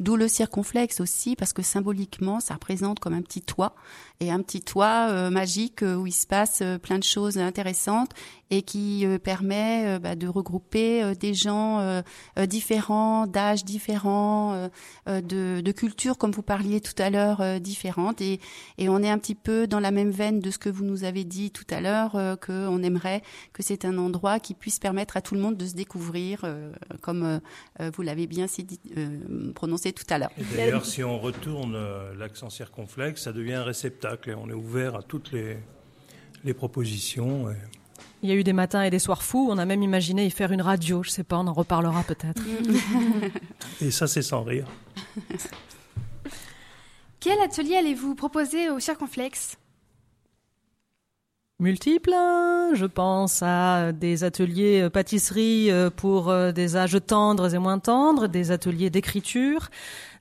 D'où 0.00 0.16
le 0.16 0.28
circonflexe 0.28 1.00
aussi, 1.00 1.34
parce 1.34 1.52
que 1.52 1.62
symboliquement, 1.62 2.38
ça 2.38 2.54
représente 2.54 3.00
comme 3.00 3.14
un 3.14 3.22
petit 3.22 3.42
toit, 3.42 3.74
et 4.20 4.30
un 4.30 4.40
petit 4.42 4.60
toit 4.60 5.08
euh, 5.08 5.30
magique 5.30 5.82
euh, 5.82 5.96
où 5.96 6.06
il 6.06 6.12
se 6.12 6.26
passe 6.26 6.60
euh, 6.62 6.78
plein 6.78 6.98
de 6.98 7.04
choses 7.04 7.38
intéressantes 7.38 8.10
et 8.50 8.62
qui 8.62 9.04
euh, 9.04 9.18
permet 9.18 9.84
euh, 9.86 9.98
bah, 9.98 10.14
de 10.16 10.26
regrouper 10.26 11.02
euh, 11.02 11.14
des 11.14 11.34
gens 11.34 12.02
différents, 12.48 13.26
d'âges 13.26 13.64
différents, 13.64 14.68
de, 15.06 15.60
de 15.60 15.72
cultures, 15.72 16.16
comme 16.18 16.30
vous 16.32 16.42
parliez 16.42 16.80
tout 16.80 17.00
à 17.02 17.10
l'heure, 17.10 17.60
différentes. 17.60 18.20
Et, 18.20 18.40
et 18.78 18.88
on 18.88 19.02
est 19.02 19.10
un 19.10 19.18
petit 19.18 19.34
peu 19.34 19.66
dans 19.66 19.80
la 19.80 19.90
même 19.90 20.10
veine 20.10 20.40
de 20.40 20.50
ce 20.50 20.58
que 20.58 20.68
vous 20.68 20.84
nous 20.84 21.04
avez 21.04 21.24
dit 21.24 21.50
tout 21.50 21.66
à 21.70 21.80
l'heure, 21.80 22.16
euh, 22.16 22.36
qu'on 22.36 22.82
aimerait 22.82 23.22
que 23.52 23.62
c'est 23.62 23.84
un 23.84 23.98
endroit 23.98 24.38
qui 24.40 24.54
puisse 24.54 24.78
permettre 24.78 25.16
à 25.16 25.20
tout 25.20 25.34
le 25.34 25.40
monde 25.40 25.56
de 25.56 25.66
se 25.66 25.74
découvrir, 25.74 26.44
comme 27.00 27.40
vous 27.94 28.02
l'avez 28.02 28.26
bien 28.26 28.46
si 28.46 28.64
dit- 28.64 28.80
prononcé 29.54 29.92
tout 29.92 30.04
à 30.10 30.18
l'heure. 30.18 30.30
D'ailleurs, 30.56 30.86
si 30.86 31.02
on 31.04 31.18
retourne 31.18 31.76
l'accent 32.18 32.50
circonflexe, 32.50 33.22
ça 33.22 33.32
devient 33.32 33.54
un 33.54 33.64
réceptacle 33.64 34.30
et 34.30 34.34
on 34.34 34.48
est 34.48 34.54
ouvert 34.54 34.94
à 34.96 35.02
toutes 35.02 35.32
les, 35.32 35.56
les 36.44 36.54
propositions. 36.54 37.48
Il 38.22 38.28
y 38.28 38.32
a 38.32 38.34
eu 38.34 38.42
des 38.42 38.52
matins 38.52 38.82
et 38.82 38.90
des 38.90 38.98
soirs 38.98 39.22
fous. 39.22 39.48
On 39.50 39.58
a 39.58 39.64
même 39.64 39.82
imaginé 39.82 40.26
y 40.26 40.30
faire 40.30 40.50
une 40.52 40.62
radio. 40.62 41.02
Je 41.02 41.10
sais 41.10 41.24
pas, 41.24 41.38
on 41.38 41.46
en 41.46 41.52
reparlera 41.52 42.02
peut-être. 42.02 42.42
Et 43.80 43.90
ça, 43.90 44.06
c'est 44.06 44.22
sans 44.22 44.42
rire. 44.42 44.66
Quel 47.20 47.40
atelier 47.40 47.76
allez-vous 47.76 48.14
proposer 48.14 48.70
au 48.70 48.80
Circonflexe 48.80 49.56
Multiples, 51.60 52.12
hein. 52.14 52.70
je 52.74 52.86
pense 52.86 53.42
à 53.42 53.90
des 53.90 54.22
ateliers 54.22 54.82
euh, 54.82 54.90
pâtisserie 54.90 55.72
euh, 55.72 55.90
pour 55.90 56.30
euh, 56.30 56.52
des 56.52 56.76
âges 56.76 56.98
tendres 57.04 57.52
et 57.52 57.58
moins 57.58 57.80
tendres, 57.80 58.28
des 58.28 58.52
ateliers 58.52 58.90
d'écriture, 58.90 59.68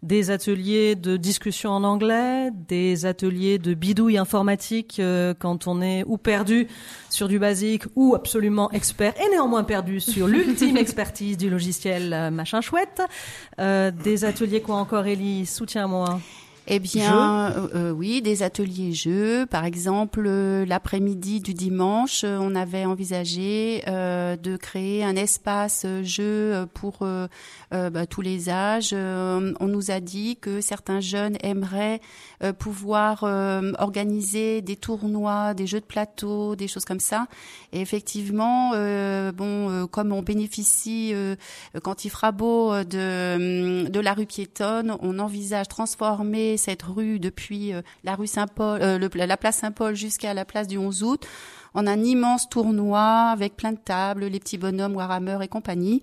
des 0.04 0.32
ateliers 0.32 0.96
de 0.96 1.18
discussion 1.18 1.72
en 1.72 1.84
anglais, 1.84 2.52
des 2.68 3.06
ateliers 3.06 3.58
de 3.58 3.74
bidouille 3.74 4.18
informatique 4.18 4.98
euh, 5.00 5.34
quand 5.38 5.68
on 5.68 5.82
est 5.82 6.04
ou 6.06 6.18
perdu 6.18 6.68
sur 7.10 7.28
du 7.28 7.40
basique 7.40 7.84
ou 7.96 8.16
absolument 8.16 8.72
expert 8.72 9.14
et 9.20 9.30
néanmoins 9.30 9.64
perdu 9.64 10.00
sur 10.00 10.28
l'ultime 10.28 10.78
expertise 10.78 11.38
du 11.38 11.50
logiciel 11.50 12.14
euh, 12.14 12.30
machin 12.32 12.62
chouette, 12.62 13.02
Euh, 13.60 13.92
des 13.92 14.24
ateliers 14.24 14.62
quoi 14.62 14.76
encore 14.76 15.06
Ellie, 15.08 15.46
soutiens-moi. 15.46 16.20
Eh 16.70 16.80
bien, 16.80 17.50
euh, 17.52 17.68
euh, 17.76 17.92
oui, 17.92 18.22
des 18.22 18.44
ateliers 18.44 18.92
jeux. 18.92 19.46
Par 19.46 19.64
exemple, 19.64 20.26
euh, 20.28 20.66
l'après-midi 20.66 21.40
du 21.40 21.54
dimanche, 21.54 22.26
on 22.26 22.56
avait 22.56 22.84
envisagé 22.84 23.84
euh, 23.88 24.36
de 24.36 24.58
créer 24.58 25.02
un 25.06 25.16
espace 25.16 25.86
jeu 26.04 26.66
pour 26.74 27.08
bah, 27.72 28.06
tous 28.06 28.22
les 28.22 28.50
âges. 28.50 28.94
On 28.94 29.68
nous 29.68 29.92
a 29.92 30.02
dit 30.02 30.36
que 30.36 30.60
certains 30.60 31.00
jeunes 31.00 31.38
aimeraient 31.42 32.02
euh, 32.44 32.54
pouvoir 32.54 33.24
euh, 33.24 33.72
organiser 33.80 34.62
des 34.62 34.76
tournois, 34.76 35.56
des 35.56 35.66
jeux 35.66 35.80
de 35.80 35.86
plateau, 35.86 36.56
des 36.56 36.68
choses 36.68 36.86
comme 36.86 37.00
ça. 37.00 37.28
Et 37.72 37.82
effectivement, 37.82 38.74
euh, 38.76 39.32
bon, 39.32 39.72
euh, 39.72 39.88
comme 39.88 40.12
on 40.12 40.22
bénéficie 40.22 41.14
euh, 41.14 41.36
quand 41.82 42.06
il 42.06 42.10
fera 42.10 42.32
beau 42.32 42.74
de, 42.84 43.90
de 43.90 44.00
la 44.00 44.14
rue 44.14 44.28
piétonne, 44.28 44.96
on 45.02 45.18
envisage 45.18 45.68
transformer 45.68 46.57
cette 46.58 46.84
rue 46.84 47.20
depuis 47.20 47.74
euh, 47.74 47.82
la 48.04 48.16
rue 48.16 48.28
Saint-Paul, 48.28 48.82
euh, 48.82 49.10
la 49.14 49.38
place 49.38 49.58
Saint-Paul 49.58 49.96
jusqu'à 49.96 50.34
la 50.34 50.46
place 50.46 50.68
du 50.68 50.78
11 50.78 51.04
août 51.04 51.28
en 51.74 51.88
un 51.88 52.04
immense 52.04 52.50
tournoi 52.50 53.02
avec 53.32 53.56
plein 53.56 53.72
de 53.72 53.78
tables, 53.78 54.26
les 54.26 54.40
petits 54.40 54.58
bonhommes 54.58 54.96
Warhammer 54.96 55.40
et 55.42 55.48
compagnie. 55.48 56.02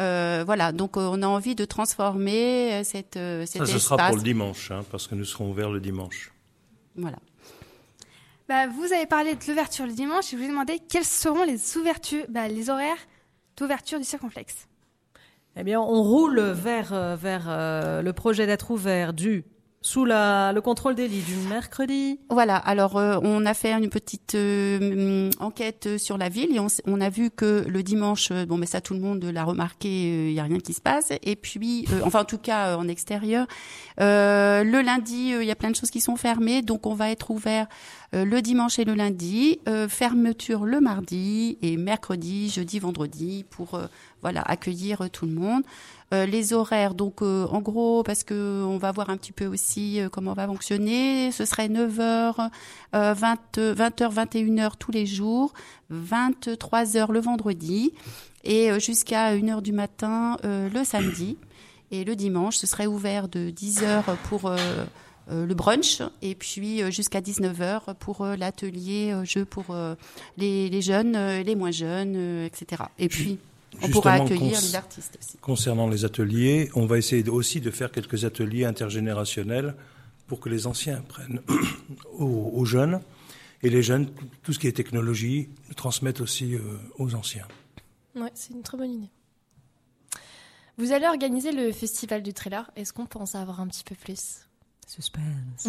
Euh, 0.00 0.42
voilà, 0.44 0.72
donc 0.72 0.96
on 0.96 1.22
a 1.22 1.26
envie 1.26 1.54
de 1.54 1.64
transformer 1.64 2.82
cette, 2.84 3.14
cet 3.14 3.46
Ça, 3.46 3.58
ce 3.58 3.62
espace. 3.76 3.82
sera 3.82 4.08
pour 4.08 4.16
le 4.16 4.22
dimanche, 4.22 4.70
hein, 4.70 4.80
parce 4.90 5.06
que 5.06 5.14
nous 5.14 5.24
serons 5.24 5.50
ouverts 5.50 5.70
le 5.70 5.80
dimanche. 5.80 6.32
Voilà. 6.96 7.18
bah, 8.48 8.66
Vous 8.66 8.92
avez 8.92 9.06
parlé 9.06 9.34
de 9.34 9.40
l'ouverture 9.46 9.86
le 9.86 9.92
dimanche 9.92 10.32
et 10.32 10.36
je 10.36 10.36
vous 10.38 10.44
ai 10.44 10.48
demandé 10.48 10.78
quelles 10.88 11.04
seront 11.04 11.44
les 11.44 11.76
ouvertures, 11.76 12.24
bah, 12.28 12.48
les 12.48 12.70
horaires 12.70 12.96
d'ouverture 13.56 13.98
du 13.98 14.04
Circonflexe. 14.04 14.66
Eh 15.56 15.64
bien, 15.64 15.80
on 15.80 16.02
roule 16.02 16.40
vers, 16.40 17.16
vers 17.16 17.44
euh, 17.48 18.00
le 18.00 18.12
projet 18.14 18.46
d'être 18.46 18.70
ouvert 18.70 19.12
du 19.12 19.44
sous 19.82 20.04
la, 20.04 20.52
le 20.52 20.60
contrôle 20.60 20.94
d'Élie 20.94 21.22
du 21.22 21.36
mercredi. 21.48 22.20
Voilà, 22.30 22.56
alors 22.56 22.96
euh, 22.96 23.18
on 23.22 23.44
a 23.44 23.52
fait 23.52 23.72
une 23.72 23.90
petite 23.90 24.36
euh, 24.36 25.28
enquête 25.40 25.98
sur 25.98 26.16
la 26.16 26.28
ville 26.28 26.54
et 26.54 26.60
on, 26.60 26.68
on 26.86 27.00
a 27.00 27.10
vu 27.10 27.30
que 27.30 27.64
le 27.68 27.82
dimanche, 27.82 28.30
euh, 28.30 28.46
bon 28.46 28.56
mais 28.56 28.66
ça 28.66 28.80
tout 28.80 28.94
le 28.94 29.00
monde 29.00 29.24
l'a 29.24 29.44
remarqué, 29.44 30.28
il 30.28 30.32
y 30.32 30.40
a 30.40 30.44
rien 30.44 30.58
qui 30.58 30.72
se 30.72 30.80
passe. 30.80 31.12
Et 31.22 31.36
puis, 31.36 31.86
euh, 31.92 32.00
enfin 32.04 32.20
en 32.20 32.24
tout 32.24 32.38
cas 32.38 32.68
euh, 32.68 32.76
en 32.76 32.88
extérieur, 32.88 33.46
euh, 34.00 34.62
le 34.62 34.80
lundi, 34.80 35.34
il 35.38 35.44
y 35.44 35.50
a 35.50 35.56
plein 35.56 35.70
de 35.70 35.76
choses 35.76 35.90
qui 35.90 36.00
sont 36.00 36.16
fermées, 36.16 36.62
donc 36.62 36.86
on 36.86 36.94
va 36.94 37.10
être 37.10 37.30
ouvert 37.30 37.66
euh, 38.14 38.24
le 38.24 38.40
dimanche 38.40 38.78
et 38.78 38.84
le 38.84 38.94
lundi, 38.94 39.58
euh, 39.68 39.88
fermeture 39.88 40.64
le 40.64 40.80
mardi 40.80 41.58
et 41.60 41.76
mercredi, 41.76 42.50
jeudi, 42.50 42.78
vendredi 42.78 43.44
pour 43.50 43.74
euh, 43.74 43.86
voilà 44.20 44.42
accueillir 44.42 45.02
euh, 45.02 45.08
tout 45.08 45.26
le 45.26 45.32
monde. 45.32 45.62
Euh, 46.12 46.26
les 46.26 46.52
horaires, 46.52 46.94
donc 46.94 47.22
euh, 47.22 47.46
en 47.46 47.62
gros, 47.62 48.02
parce 48.02 48.22
que 48.22 48.62
on 48.64 48.76
va 48.76 48.92
voir 48.92 49.08
un 49.08 49.16
petit 49.16 49.32
peu 49.32 49.46
aussi 49.46 49.98
euh, 49.98 50.10
comment 50.10 50.32
on 50.32 50.34
va 50.34 50.46
fonctionner, 50.46 51.32
ce 51.32 51.46
serait 51.46 51.68
9h, 51.68 52.50
euh, 52.94 53.14
20, 53.14 53.38
20h, 53.56 54.12
21h 54.12 54.72
tous 54.78 54.92
les 54.92 55.06
jours, 55.06 55.54
23h 55.90 57.10
le 57.10 57.20
vendredi 57.20 57.92
et 58.44 58.78
jusqu'à 58.78 59.34
1h 59.34 59.62
du 59.62 59.72
matin 59.72 60.36
le 60.42 60.84
samedi. 60.84 61.38
Et 61.92 62.04
le 62.04 62.16
dimanche, 62.16 62.56
ce 62.56 62.66
serait 62.66 62.86
ouvert 62.86 63.28
de 63.28 63.50
10h 63.50 64.02
pour 64.28 64.50
le 65.30 65.54
brunch 65.54 66.02
et 66.22 66.34
puis 66.34 66.82
jusqu'à 66.90 67.20
19h 67.20 67.94
pour 68.00 68.26
l'atelier 68.26 69.14
jeu 69.24 69.44
pour 69.44 69.76
les, 70.38 70.68
les 70.70 70.82
jeunes, 70.82 71.16
les 71.42 71.54
moins 71.54 71.70
jeunes, 71.70 72.16
etc. 72.44 72.82
Et 72.98 73.08
puis, 73.08 73.38
on 73.80 73.88
pourra 73.88 74.14
accueillir 74.14 74.60
les 74.60 74.74
artistes 74.74 75.18
aussi. 75.20 75.38
Concernant 75.38 75.88
les 75.88 76.04
ateliers, 76.04 76.70
on 76.74 76.86
va 76.86 76.98
essayer 76.98 77.28
aussi 77.28 77.60
de 77.60 77.70
faire 77.70 77.90
quelques 77.90 78.24
ateliers 78.24 78.64
intergénérationnels 78.64 79.74
pour 80.26 80.40
que 80.40 80.48
les 80.48 80.66
anciens 80.66 81.02
prennent 81.08 81.40
aux, 82.18 82.50
aux 82.54 82.64
jeunes 82.64 83.00
et 83.62 83.70
les 83.70 83.82
jeunes, 83.82 84.10
tout 84.42 84.52
ce 84.52 84.58
qui 84.58 84.66
est 84.66 84.72
technologie, 84.72 85.48
le 85.68 85.74
transmettent 85.74 86.20
aussi 86.20 86.54
euh, 86.54 86.60
aux 86.98 87.14
anciens. 87.14 87.46
Ouais, 88.14 88.30
c'est 88.34 88.52
une 88.52 88.62
très 88.62 88.76
bonne 88.76 88.92
idée. 88.92 89.10
Vous 90.78 90.92
allez 90.92 91.06
organiser 91.06 91.52
le 91.52 91.70
festival 91.70 92.22
du 92.22 92.32
trailer. 92.32 92.70
Est-ce 92.76 92.92
qu'on 92.92 93.06
peut 93.06 93.18
en 93.18 93.26
savoir 93.26 93.60
un 93.60 93.68
petit 93.68 93.84
peu 93.84 93.94
plus? 93.94 94.40
Suspense. 94.86 95.68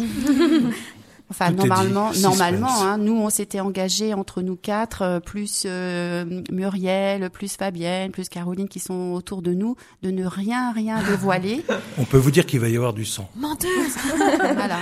Enfin, 1.30 1.50
Tout 1.50 1.66
normalement, 1.66 2.10
dit, 2.10 2.22
normalement, 2.22 2.82
hein, 2.82 2.98
nous, 2.98 3.16
on 3.16 3.30
s'était 3.30 3.60
engagés 3.60 4.12
entre 4.12 4.42
nous 4.42 4.56
quatre, 4.56 5.02
euh, 5.02 5.20
plus 5.20 5.64
euh, 5.64 6.42
Muriel, 6.52 7.30
plus 7.30 7.56
Fabienne, 7.56 8.10
plus 8.10 8.28
Caroline, 8.28 8.68
qui 8.68 8.78
sont 8.78 9.12
autour 9.12 9.40
de 9.40 9.54
nous, 9.54 9.76
de 10.02 10.10
ne 10.10 10.26
rien, 10.26 10.72
rien 10.72 11.02
dévoiler. 11.08 11.64
On 11.98 12.04
peut 12.04 12.18
vous 12.18 12.30
dire 12.30 12.44
qu'il 12.44 12.60
va 12.60 12.68
y 12.68 12.76
avoir 12.76 12.92
du 12.92 13.04
sang. 13.04 13.28
Menteuse 13.36 13.96
voilà. 14.38 14.78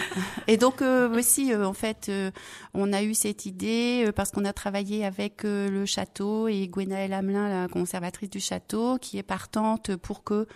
Et 0.49 0.57
donc 0.57 0.83
euh, 0.83 1.17
aussi, 1.17 1.53
euh, 1.53 1.67
en 1.67 1.75
fait, 1.75 2.07
euh, 2.09 2.31
on 2.75 2.93
a 2.93 3.03
eu 3.03 3.15
cette 3.15 3.47
idée 3.47 4.05
euh, 4.07 4.13
parce 4.13 4.31
qu'on 4.31 4.45
a 4.45 4.53
travaillé 4.53 5.05
avec 5.05 5.45
euh, 5.45 5.69
le 5.69 5.87
château 5.87 6.49
et 6.49 6.69
Gwenaëlle 6.69 7.13
Hamelin, 7.13 7.63
la 7.63 7.69
conservatrice 7.69 8.31
du 8.31 8.41
château, 8.41 8.99
qui 8.99 9.19
est 9.19 9.23
partante 9.23 9.97
pour 9.97 10.25
que 10.25 10.47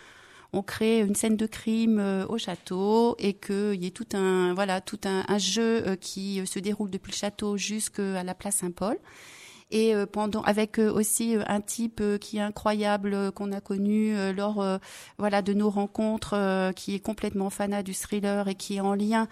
on 0.53 0.63
crée 0.63 1.01
une 1.01 1.15
scène 1.15 1.37
de 1.37 1.47
crime 1.47 1.99
euh, 1.99 2.27
au 2.29 2.39
château 2.39 3.17
et 3.19 3.35
qu'il 3.35 3.83
y 3.83 3.87
ait 3.87 3.91
tout 3.91 4.09
un 4.15 4.55
voilà 4.55 4.81
tout 4.81 5.01
un, 5.05 5.39
jeu 5.39 5.87
euh, 5.87 5.97
qui 5.97 6.41
euh, 6.41 6.47
se 6.47 6.59
déroule 6.59 6.91
depuis 6.91 7.13
le 7.13 7.17
château 7.17 7.57
jusqu'à 7.57 8.23
la 8.23 8.35
place 8.35 8.57
Saint-Paul. 8.57 8.99
Et 9.73 9.95
pendant 10.13 10.43
avec 10.43 10.79
aussi 10.79 11.35
un 11.49 11.61
type 11.61 12.01
qui 12.21 12.37
est 12.37 12.41
incroyable 12.41 13.33
qu'on 13.33 13.51
a 13.51 13.61
connu 13.61 14.15
lors 14.33 14.65
voilà 15.19 15.43
de 15.43 15.55
nos 15.55 15.71
rencontres, 15.71 16.71
qui 16.77 16.95
est 16.95 17.01
complètement 17.01 17.51
fanat 17.51 17.83
du 17.83 17.93
thriller 17.93 18.47
et 18.47 18.55
qui 18.55 18.77
est 18.77 18.81
en 18.81 18.95
lien 18.95 19.27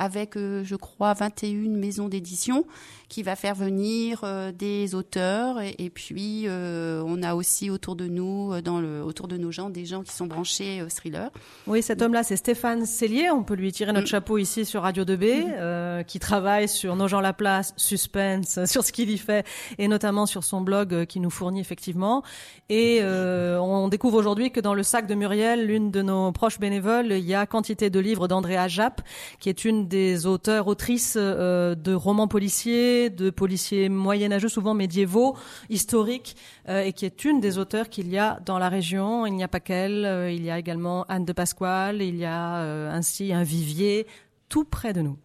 avec, 0.00 0.36
euh, 0.36 0.64
je 0.64 0.74
crois, 0.74 1.14
21 1.14 1.70
maisons 1.76 2.08
d'édition, 2.08 2.64
qui 3.08 3.22
va 3.22 3.36
faire 3.36 3.54
venir 3.54 4.22
euh, 4.24 4.50
des 4.50 4.94
auteurs. 4.96 5.60
Et, 5.60 5.76
et 5.78 5.90
puis, 5.90 6.44
euh, 6.46 7.02
on 7.06 7.22
a 7.22 7.34
aussi 7.34 7.70
autour 7.70 7.94
de 7.94 8.06
nous, 8.06 8.60
dans 8.62 8.80
le, 8.80 9.02
autour 9.04 9.28
de 9.28 9.36
nos 9.36 9.52
gens, 9.52 9.70
des 9.70 9.84
gens 9.84 10.02
qui 10.02 10.12
sont 10.12 10.26
branchés 10.26 10.82
thriller. 10.88 11.30
Oui, 11.66 11.82
cet 11.82 12.02
homme-là, 12.02 12.22
c'est 12.22 12.36
Stéphane 12.36 12.86
Cellier. 12.86 13.30
On 13.30 13.44
peut 13.44 13.54
lui 13.54 13.70
tirer 13.72 13.92
notre 13.92 14.06
Mm. 14.06 14.10
chapeau 14.10 14.38
ici 14.38 14.64
sur 14.64 14.82
Radio 14.82 15.04
2B, 15.04 15.44
euh, 15.48 16.02
qui 16.02 16.18
travaille 16.18 16.68
sur 16.68 16.96
Nos 16.96 17.06
gens 17.06 17.20
la 17.20 17.32
place, 17.32 17.74
Suspense, 17.76 18.58
sur 18.66 18.82
ce 18.82 18.92
qu'il 18.92 19.10
y 19.10 19.18
fait, 19.18 19.46
et 19.78 19.86
notamment 19.86 20.26
sur 20.26 20.42
son 20.42 20.62
blog 20.62 21.04
qui 21.06 21.20
nous 21.20 21.30
fournit 21.30 21.60
effectivement. 21.60 22.22
Et 22.68 23.00
euh, 23.02 23.58
on 23.58 23.88
découvre 23.88 24.18
aujourd'hui 24.18 24.50
que 24.50 24.60
dans 24.60 24.74
le 24.74 24.82
sac 24.82 25.06
de 25.06 25.14
Muriel, 25.14 25.66
l'une 25.66 25.90
de 25.90 26.02
nos 26.02 26.32
proches 26.32 26.58
bénévoles, 26.58 27.12
il 27.12 27.24
y 27.24 27.34
a 27.34 27.46
quantité 27.46 27.90
de 27.90 28.00
livres 28.00 28.28
d'Andrea 28.28 28.68
Japp, 28.68 29.02
qui 29.40 29.48
est 29.48 29.64
une 29.64 29.88
des 29.90 30.24
auteurs, 30.26 30.68
autrices 30.68 31.18
euh, 31.20 31.74
de 31.74 31.92
romans 31.92 32.28
policiers, 32.28 33.10
de 33.10 33.28
policiers 33.28 33.88
moyenâgeux, 33.90 34.48
souvent 34.48 34.72
médiévaux, 34.72 35.36
historiques, 35.68 36.36
euh, 36.68 36.82
et 36.82 36.92
qui 36.94 37.04
est 37.04 37.24
une 37.24 37.40
des 37.40 37.58
auteurs 37.58 37.90
qu'il 37.90 38.08
y 38.08 38.16
a 38.16 38.40
dans 38.46 38.58
la 38.58 38.68
région. 38.70 39.26
Il 39.26 39.34
n'y 39.34 39.42
a 39.42 39.48
pas 39.48 39.60
qu'elle, 39.60 40.06
euh, 40.06 40.30
il 40.30 40.42
y 40.42 40.50
a 40.50 40.58
également 40.58 41.04
Anne 41.08 41.24
de 41.26 41.32
Pasquale, 41.32 42.00
il 42.00 42.16
y 42.16 42.24
a 42.24 42.58
euh, 42.62 42.90
ainsi 42.90 43.32
un 43.34 43.42
vivier 43.42 44.06
tout 44.48 44.64
près 44.64 44.92
de 44.92 45.02
nous. 45.02 45.18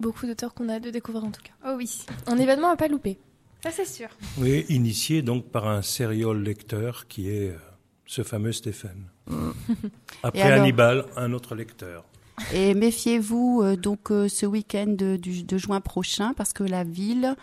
Beaucoup 0.00 0.26
d'auteurs 0.26 0.52
qu'on 0.52 0.68
a 0.68 0.74
hâte 0.74 0.84
de 0.84 0.90
découvrir 0.90 1.24
en 1.24 1.30
tout 1.30 1.42
cas. 1.42 1.52
Oh 1.64 1.74
oui, 1.76 2.04
Un 2.26 2.36
événement 2.36 2.70
à 2.70 2.76
pas 2.76 2.88
louper. 2.88 3.18
ça 3.62 3.70
c'est 3.70 3.86
sûr. 3.86 4.08
Oui, 4.38 4.66
initié 4.68 5.22
donc 5.22 5.46
par 5.46 5.68
un 5.68 5.80
serial 5.82 6.42
lecteur 6.42 7.06
qui 7.06 7.28
est 7.30 7.54
ce 8.06 8.22
fameux 8.22 8.52
Stéphane. 8.52 9.06
Après 10.24 10.40
Et 10.40 10.42
alors 10.42 10.60
Hannibal, 10.60 11.06
un 11.16 11.32
autre 11.32 11.54
lecteur. 11.54 12.04
Et 12.54 12.74
méfiez-vous 12.74 13.62
euh, 13.62 13.76
donc 13.76 14.10
euh, 14.10 14.28
ce 14.28 14.46
week-end 14.46 14.86
de, 14.88 15.16
du- 15.16 15.42
de 15.44 15.58
juin 15.58 15.80
prochain 15.80 16.34
parce 16.36 16.52
que 16.52 16.62
la 16.64 16.84
ville 16.84 17.34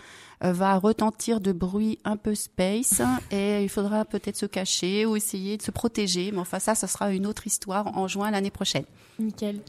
euh, 0.44 0.54
va 0.54 0.78
retentir 0.78 1.40
de 1.42 1.52
bruit 1.52 2.00
un 2.06 2.18
peu 2.18 2.36
space 2.36 3.02
et 3.32 3.64
il 3.64 3.70
faudra 3.70 4.06
peut-être 4.06 4.38
se 4.38 4.46
cacher 4.46 5.06
ou 5.06 5.16
essayer 5.16 5.58
de 5.58 5.62
se 5.62 5.72
protéger. 5.72 6.32
Mais 6.32 6.40
enfin 6.40 6.60
ça, 6.60 6.76
ça 6.76 6.88
sera 6.88 7.12
une 7.12 7.26
autre 7.26 7.48
histoire 7.48 7.98
en 7.98 8.08
juin 8.08 8.32
l'année 8.32 8.52
prochaine. 8.52 8.86
Nickel. 9.20 9.60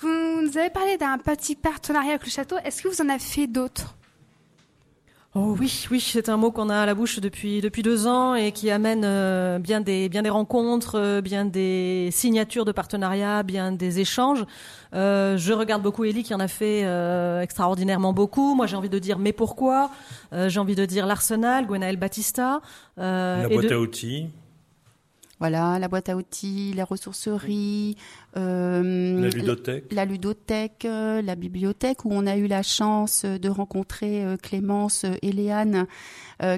Vous 0.00 0.08
nous 0.08 0.58
avez 0.58 0.70
parlé 0.70 0.96
d'un 0.98 1.18
petit 1.18 1.54
partenariat 1.54 2.10
avec 2.10 2.24
le 2.24 2.30
château. 2.30 2.56
Est-ce 2.64 2.82
que 2.82 2.88
vous 2.88 3.00
en 3.00 3.08
avez 3.08 3.18
fait 3.20 3.46
d'autres? 3.46 3.94
Oh 5.36 5.56
oui, 5.58 5.84
oui, 5.90 5.98
c'est 5.98 6.28
un 6.28 6.36
mot 6.36 6.52
qu'on 6.52 6.68
a 6.68 6.76
à 6.78 6.86
la 6.86 6.94
bouche 6.94 7.18
depuis 7.18 7.60
depuis 7.60 7.82
deux 7.82 8.06
ans 8.06 8.36
et 8.36 8.52
qui 8.52 8.70
amène 8.70 9.02
euh, 9.04 9.58
bien 9.58 9.80
des 9.80 10.08
bien 10.08 10.22
des 10.22 10.30
rencontres, 10.30 10.94
euh, 10.96 11.20
bien 11.20 11.44
des 11.44 12.10
signatures 12.12 12.64
de 12.64 12.70
partenariats, 12.70 13.42
bien 13.42 13.72
des 13.72 13.98
échanges. 13.98 14.44
Euh, 14.94 15.36
je 15.36 15.52
regarde 15.52 15.82
beaucoup 15.82 16.04
Ellie 16.04 16.22
qui 16.22 16.34
en 16.34 16.38
a 16.40 16.46
fait 16.46 16.82
euh, 16.84 17.40
extraordinairement 17.40 18.12
beaucoup. 18.12 18.54
Moi, 18.54 18.68
j'ai 18.68 18.76
envie 18.76 18.88
de 18.88 19.00
dire 19.00 19.18
mais 19.18 19.32
pourquoi? 19.32 19.90
Euh, 20.32 20.48
J'ai 20.48 20.60
envie 20.60 20.76
de 20.76 20.84
dire 20.86 21.04
l'Arsenal, 21.04 21.66
Gwenaël 21.66 21.96
Battista. 21.96 22.60
euh, 22.98 23.42
La 23.42 23.48
boîte 23.48 23.64
de- 23.66 23.74
à 23.74 23.80
outils, 23.80 24.28
Voilà, 25.40 25.80
la 25.80 25.88
boîte 25.88 26.08
à 26.08 26.16
outils, 26.16 26.72
la 26.76 26.84
ressourcerie, 26.84 27.96
euh, 28.36 29.20
la 29.20 29.28
ludothèque. 29.28 29.84
la 29.92 30.04
ludothèque, 30.04 30.84
euh, 30.84 31.22
la 31.22 31.36
bibliothèque 31.36 32.04
où 32.04 32.08
on 32.12 32.26
a 32.26 32.36
eu 32.36 32.46
la 32.46 32.62
chance 32.62 33.22
euh, 33.24 33.38
de 33.38 33.48
rencontrer 33.48 34.24
euh, 34.24 34.36
Clémence 34.36 35.06
et 35.22 35.32
Léane, 35.32 35.86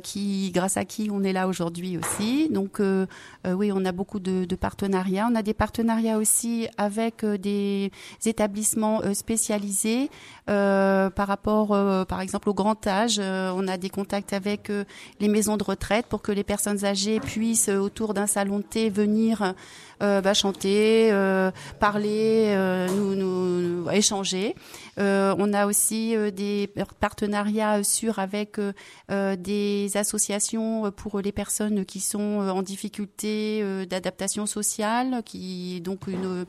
qui, 0.02 0.50
grâce 0.52 0.78
à 0.78 0.84
qui 0.84 1.10
on 1.12 1.22
est 1.22 1.34
là 1.34 1.46
aujourd'hui 1.46 1.98
aussi. 1.98 2.48
Donc 2.48 2.80
oui, 2.80 3.70
on 3.72 3.84
a 3.84 3.92
beaucoup 3.92 4.18
de, 4.18 4.44
de 4.44 4.56
partenariats. 4.56 5.28
On 5.30 5.34
a 5.36 5.42
des 5.42 5.54
partenariats 5.54 6.16
aussi 6.16 6.66
avec 6.78 7.24
des 7.24 7.92
établissements 8.24 9.02
spécialisés 9.14 10.10
par 10.46 11.28
rapport, 11.28 11.68
par 12.06 12.20
exemple, 12.20 12.48
au 12.48 12.54
grand 12.54 12.84
âge. 12.86 13.20
On 13.20 13.68
a 13.68 13.76
des 13.76 13.90
contacts 13.90 14.32
avec 14.32 14.72
les 15.20 15.28
maisons 15.28 15.58
de 15.58 15.62
retraite 15.62 16.06
pour 16.06 16.22
que 16.22 16.32
les 16.32 16.44
personnes 16.44 16.84
âgées 16.84 17.20
puissent, 17.20 17.68
autour 17.68 18.14
d'un 18.14 18.26
salon 18.26 18.58
de 18.58 18.64
thé, 18.64 18.88
venir 18.88 19.54
bah, 20.00 20.34
chanter, 20.34 21.10
euh, 21.12 21.50
parler, 21.80 22.46
euh, 22.48 22.88
nous, 22.88 23.14
nous, 23.14 23.60
nous- 23.84 23.90
échanger. 23.90 24.54
Euh, 24.98 25.34
on 25.38 25.52
a 25.52 25.66
aussi 25.66 26.16
euh, 26.16 26.30
des 26.30 26.68
partenariats 27.00 27.84
sûrs 27.84 28.18
avec 28.18 28.58
euh, 28.58 28.72
euh, 29.10 29.36
des 29.36 29.96
associations 29.96 30.90
pour 30.90 31.20
les 31.20 31.32
personnes 31.32 31.84
qui 31.84 32.00
sont 32.00 32.40
euh, 32.42 32.50
en 32.50 32.62
difficulté 32.62 33.60
euh, 33.62 33.84
d'adaptation 33.86 34.46
sociale, 34.46 35.22
qui 35.24 35.80
donc 35.82 36.08
une, 36.08 36.46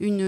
une, 0.00 0.20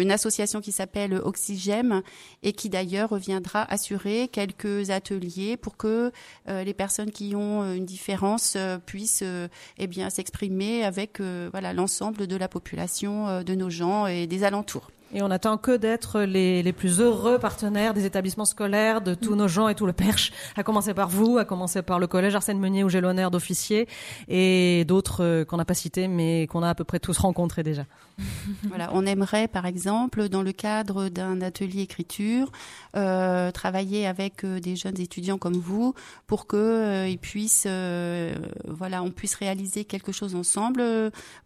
une 0.00 0.10
association 0.10 0.60
qui 0.60 0.72
s'appelle 0.72 1.14
Oxygem 1.14 2.02
et 2.42 2.52
qui 2.52 2.68
d'ailleurs 2.68 3.14
viendra 3.16 3.62
assurer 3.72 4.28
quelques 4.30 4.90
ateliers 4.90 5.56
pour 5.56 5.76
que 5.76 6.12
euh, 6.48 6.64
les 6.64 6.74
personnes 6.74 7.10
qui 7.12 7.34
ont 7.34 7.62
euh, 7.62 7.74
une 7.74 7.86
différence 7.86 8.54
euh, 8.56 8.78
puissent 8.78 9.22
euh, 9.24 9.48
eh 9.78 9.86
bien 9.86 10.10
s'exprimer 10.10 10.84
avec 10.84 11.20
euh, 11.20 11.48
voilà 11.50 11.72
l'ensemble 11.72 12.03
de 12.12 12.36
la 12.36 12.48
population 12.48 13.28
euh, 13.28 13.42
de 13.42 13.54
nos 13.54 13.70
gens 13.70 14.06
et 14.06 14.26
des 14.26 14.44
alentours. 14.44 14.90
Et 15.12 15.22
on 15.22 15.30
attend 15.30 15.58
que 15.58 15.76
d'être 15.76 16.22
les, 16.22 16.62
les 16.62 16.72
plus 16.72 17.00
heureux 17.00 17.38
partenaires 17.38 17.94
des 17.94 18.04
établissements 18.04 18.44
scolaires, 18.44 19.00
de 19.00 19.14
tous 19.14 19.36
nos 19.36 19.48
gens 19.48 19.68
et 19.68 19.74
tout 19.74 19.86
le 19.86 19.92
perche, 19.92 20.32
à 20.56 20.62
commencer 20.62 20.94
par 20.94 21.08
vous, 21.08 21.38
à 21.38 21.44
commencer 21.44 21.82
par 21.82 21.98
le 21.98 22.06
collège 22.06 22.34
Arsène 22.34 22.58
Meunier 22.58 22.82
où 22.82 22.88
j'ai 22.88 23.00
l'honneur 23.00 23.30
d'officier, 23.30 23.86
et 24.28 24.84
d'autres 24.86 25.22
euh, 25.22 25.44
qu'on 25.44 25.56
n'a 25.56 25.64
pas 25.64 25.74
cités 25.74 26.08
mais 26.08 26.46
qu'on 26.48 26.62
a 26.62 26.70
à 26.70 26.74
peu 26.74 26.84
près 26.84 26.98
tous 26.98 27.18
rencontrés 27.18 27.62
déjà. 27.62 27.84
Voilà, 28.68 28.90
on 28.92 29.06
aimerait, 29.06 29.48
par 29.48 29.66
exemple, 29.66 30.28
dans 30.28 30.42
le 30.42 30.52
cadre 30.52 31.08
d'un 31.08 31.40
atelier 31.40 31.82
écriture, 31.82 32.50
euh, 32.96 33.50
travailler 33.50 34.06
avec 34.06 34.44
euh, 34.44 34.60
des 34.60 34.76
jeunes 34.76 35.00
étudiants 35.00 35.38
comme 35.38 35.56
vous 35.56 35.94
pour 36.26 36.46
que 36.46 36.56
euh, 36.56 37.08
ils 37.08 37.18
puissent, 37.18 37.66
euh, 37.68 38.34
voilà, 38.66 39.02
on 39.02 39.10
puisse 39.10 39.34
réaliser 39.34 39.84
quelque 39.84 40.12
chose 40.12 40.34
ensemble. 40.34 40.82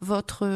Votre 0.01 0.47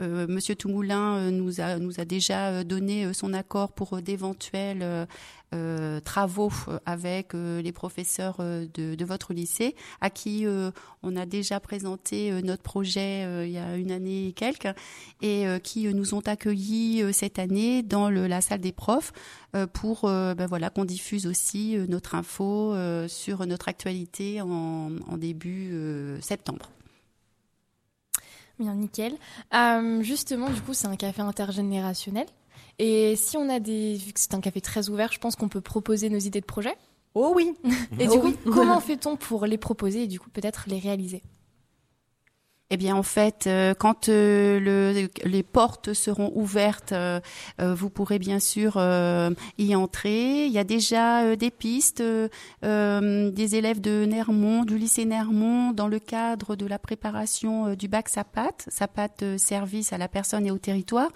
Monsieur 0.00 0.56
Toumoulin 0.56 1.16
euh, 1.16 1.30
nous 1.30 1.60
a 1.60 2.04
déjà 2.04 2.48
euh, 2.48 2.64
donné 2.64 3.06
euh, 3.06 3.12
son 3.12 3.32
accord 3.32 3.72
pour 3.72 3.94
euh, 3.94 4.00
d'éventuels 4.00 4.82
euh, 4.82 5.06
euh, 5.54 6.00
travaux 6.00 6.50
euh, 6.68 6.78
avec 6.84 7.34
euh, 7.34 7.62
les 7.62 7.70
professeurs 7.70 8.36
euh, 8.40 8.66
de, 8.74 9.04
votre 9.04 9.32
lycée, 9.32 9.76
à 10.00 10.10
qui 10.10 10.46
euh, 10.46 10.70
on 11.02 11.14
a 11.14 11.26
déjà 11.26 11.60
présenté 11.60 12.32
euh, 12.32 12.40
notre 12.40 12.62
projet 12.62 13.24
euh, 13.24 13.46
il 13.46 13.52
y 13.52 13.58
a 13.58 13.76
une 13.76 13.92
année 13.92 14.28
et 14.28 14.32
quelques, 14.32 14.74
et 15.22 15.46
euh, 15.46 15.58
qui 15.58 15.86
euh, 15.86 15.92
nous 15.92 16.14
ont 16.14 16.20
accueillis 16.26 17.02
euh, 17.02 17.12
cette 17.12 17.38
année 17.38 17.82
dans 17.82 18.10
la 18.10 18.40
salle 18.40 18.60
des 18.60 18.72
profs 18.72 19.12
euh, 19.54 19.66
pour 19.66 20.06
euh, 20.06 20.34
ben 20.34 20.46
voilà 20.46 20.70
qu'on 20.70 20.84
diffuse 20.84 21.26
aussi 21.26 21.76
euh, 21.76 21.86
notre 21.88 22.14
info 22.16 22.74
euh, 22.74 23.06
sur 23.06 23.46
notre 23.46 23.68
actualité 23.68 24.40
en, 24.40 24.90
début 25.16 25.70
euh, 25.72 26.20
septembre. 26.20 26.68
Bien, 28.58 28.74
nickel. 28.74 29.14
Euh, 29.52 30.02
justement, 30.02 30.50
du 30.50 30.60
coup, 30.60 30.74
c'est 30.74 30.86
un 30.86 30.96
café 30.96 31.22
intergénérationnel. 31.22 32.26
Et 32.78 33.14
si 33.16 33.36
on 33.36 33.48
a 33.48 33.60
des, 33.60 33.94
vu 33.94 34.12
que 34.12 34.20
c'est 34.20 34.34
un 34.34 34.40
café 34.40 34.60
très 34.60 34.88
ouvert, 34.88 35.12
je 35.12 35.18
pense 35.18 35.36
qu'on 35.36 35.48
peut 35.48 35.60
proposer 35.60 36.08
nos 36.10 36.18
idées 36.18 36.40
de 36.40 36.46
projet. 36.46 36.74
Oh 37.14 37.32
oui 37.34 37.54
Et 38.00 38.08
Oh 38.08 38.12
du 38.14 38.18
coup, 38.20 38.26
oui. 38.28 38.52
comment 38.52 38.80
fait-on 38.80 39.16
pour 39.16 39.46
les 39.46 39.58
proposer 39.58 40.02
et 40.04 40.06
du 40.08 40.18
coup 40.18 40.30
peut-être 40.30 40.64
les 40.66 40.78
réaliser? 40.80 41.22
Eh 42.74 42.76
bien, 42.76 42.96
en 42.96 43.04
fait, 43.04 43.46
euh, 43.46 43.72
quand 43.72 44.08
euh, 44.08 44.58
le, 44.58 45.08
les 45.22 45.42
portes 45.44 45.92
seront 45.92 46.32
ouvertes, 46.34 46.90
euh, 46.90 47.20
vous 47.60 47.88
pourrez 47.88 48.18
bien 48.18 48.40
sûr 48.40 48.82
y 49.58 49.76
entrer. 49.76 50.46
Il 50.46 50.52
y 50.52 50.58
a 50.58 50.64
déjà 50.64 51.36
des 51.36 51.52
pistes, 51.52 52.02
des 52.02 53.54
élèves 53.54 53.80
de 53.80 54.04
Nermont, 54.06 54.64
du 54.64 54.76
lycée 54.76 55.04
Nermont, 55.04 55.70
dans 55.70 55.86
le 55.86 56.00
cadre 56.00 56.56
de 56.56 56.66
la 56.66 56.80
préparation 56.80 57.74
du 57.74 57.86
bac 57.86 58.08
SAPAT, 58.08 58.56
SAPAT 58.66 59.38
service 59.38 59.92
à 59.92 59.98
la 59.98 60.08
personne 60.08 60.44
et 60.44 60.50
au 60.50 60.58
territoire, 60.58 61.10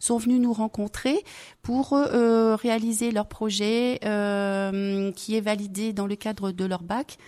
sont 0.00 0.18
venus 0.18 0.40
nous 0.40 0.52
rencontrer 0.52 1.22
pour 1.62 1.90
réaliser 1.92 3.12
leur 3.12 3.28
projet 3.28 4.00
qui 5.14 5.36
est 5.36 5.44
validé 5.44 5.92
dans 5.92 6.08
le 6.08 6.16
cadre 6.16 6.50
de 6.50 6.64
leur 6.64 6.82
bac 6.82 7.18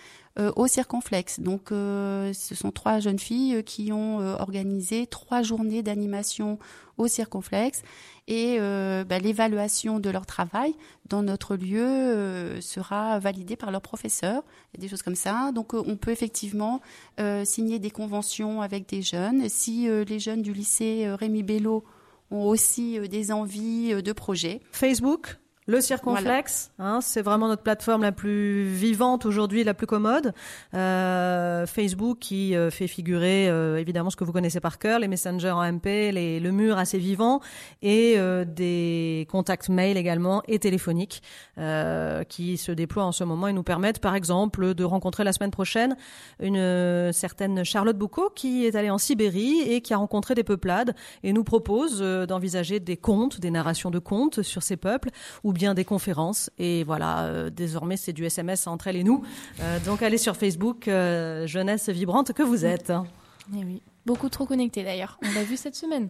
au 0.55 0.67
circonflexe. 0.67 1.39
Donc, 1.39 1.71
euh, 1.71 2.31
ce 2.33 2.55
sont 2.55 2.71
trois 2.71 2.99
jeunes 2.99 3.19
filles 3.19 3.55
euh, 3.55 3.61
qui 3.61 3.91
ont 3.91 4.21
euh, 4.21 4.35
organisé 4.35 5.07
trois 5.07 5.41
journées 5.41 5.83
d'animation 5.83 6.59
au 6.97 7.07
circonflexe 7.07 7.83
et 8.27 8.57
euh, 8.59 9.03
bah, 9.03 9.19
l'évaluation 9.19 9.99
de 9.99 10.09
leur 10.09 10.25
travail 10.25 10.75
dans 11.09 11.23
notre 11.23 11.55
lieu 11.55 11.81
euh, 11.81 12.61
sera 12.61 13.19
validée 13.19 13.55
par 13.55 13.71
y 14.75 14.79
a 14.79 14.81
des 14.81 14.87
choses 14.87 15.01
comme 15.01 15.15
ça. 15.15 15.51
Donc, 15.53 15.73
euh, 15.73 15.83
on 15.85 15.95
peut 15.95 16.11
effectivement 16.11 16.81
euh, 17.19 17.45
signer 17.45 17.79
des 17.79 17.91
conventions 17.91 18.61
avec 18.61 18.87
des 18.89 19.01
jeunes. 19.01 19.47
Si 19.49 19.87
euh, 19.87 20.03
les 20.03 20.19
jeunes 20.19 20.41
du 20.41 20.53
lycée 20.53 21.05
euh, 21.05 21.15
Rémi 21.15 21.43
Bello 21.43 21.83
ont 22.31 22.43
aussi 22.43 22.99
euh, 22.99 23.07
des 23.07 23.31
envies 23.31 23.93
euh, 23.93 24.01
de 24.01 24.11
projets, 24.11 24.61
Facebook 24.71 25.37
Le 25.69 25.81
Circonflex, 25.81 26.71
hein, 26.79 26.99
c'est 27.01 27.21
vraiment 27.21 27.49
notre 27.49 27.61
plateforme 27.61 28.01
la 28.01 28.13
plus 28.13 28.63
vivante 28.69 29.25
aujourd'hui, 29.25 29.65
la 29.65 29.73
plus 29.73 29.85
commode. 29.85 30.33
Euh, 30.73 31.65
Facebook 31.65 32.19
qui 32.19 32.55
euh, 32.55 32.71
fait 32.71 32.87
figurer 32.87 33.49
euh, 33.49 33.75
évidemment 33.75 34.09
ce 34.09 34.15
que 34.15 34.23
vous 34.23 34.31
connaissez 34.31 34.61
par 34.61 34.79
cœur, 34.79 34.97
les 34.99 35.09
messengers 35.09 35.51
en 35.51 35.69
MP, 35.69 36.13
les, 36.13 36.39
le 36.39 36.51
mur 36.51 36.77
assez 36.77 36.97
vivant 36.97 37.41
et 37.81 38.13
euh, 38.15 38.45
des 38.45 39.27
contacts 39.29 39.67
mail 39.67 39.97
également 39.97 40.41
et 40.47 40.57
téléphoniques 40.57 41.21
euh, 41.57 42.23
qui 42.23 42.55
se 42.55 42.71
déploient 42.71 43.03
en 43.03 43.11
ce 43.11 43.25
moment 43.25 43.49
et 43.49 43.53
nous 43.53 43.63
permettent 43.63 43.99
par 43.99 44.15
exemple 44.15 44.73
de 44.73 44.83
rencontrer 44.85 45.25
la 45.25 45.33
semaine 45.33 45.51
prochaine 45.51 45.97
une 46.39 46.55
euh, 46.55 47.11
certaine 47.11 47.65
Charlotte 47.65 47.97
Boucault 47.97 48.31
qui 48.33 48.65
est 48.65 48.75
allée 48.75 48.89
en 48.89 48.97
Sibérie 48.97 49.59
et 49.67 49.81
qui 49.81 49.93
a 49.93 49.97
rencontré 49.97 50.33
des 50.33 50.45
peuplades 50.45 50.95
et 51.23 51.33
nous 51.33 51.43
propose 51.43 51.99
d'envisager 51.99 52.79
des 52.79 52.95
contes, 52.95 53.41
des 53.41 53.51
narrations 53.51 53.91
de 53.91 53.99
contes 53.99 54.43
sur 54.43 54.63
ces 54.63 54.77
peuples 54.77 55.09
ou 55.43 55.56
bien 55.57 55.73
des 55.73 55.83
conférences. 55.83 56.49
Et 56.57 56.83
voilà, 56.83 57.25
euh, 57.25 57.49
désormais 57.49 57.97
c'est 57.97 58.13
du 58.13 58.25
SMS 58.25 58.67
entre 58.67 58.87
elle 58.87 58.95
et 58.95 59.03
nous. 59.03 59.23
Euh, 59.59 59.79
donc 59.79 60.01
allez 60.01 60.17
sur 60.17 60.37
Facebook, 60.37 60.87
euh, 60.87 61.45
jeunesse 61.47 61.89
vibrante 61.89 62.31
que 62.33 62.43
vous 62.43 62.65
êtes. 62.65 62.93
Eh 63.53 63.63
oui. 63.63 63.81
Beaucoup 64.05 64.29
trop 64.29 64.45
connectés 64.45 64.83
d'ailleurs. 64.83 65.19
On 65.23 65.33
l'a 65.33 65.43
vu 65.43 65.57
cette 65.57 65.75
semaine. 65.75 66.09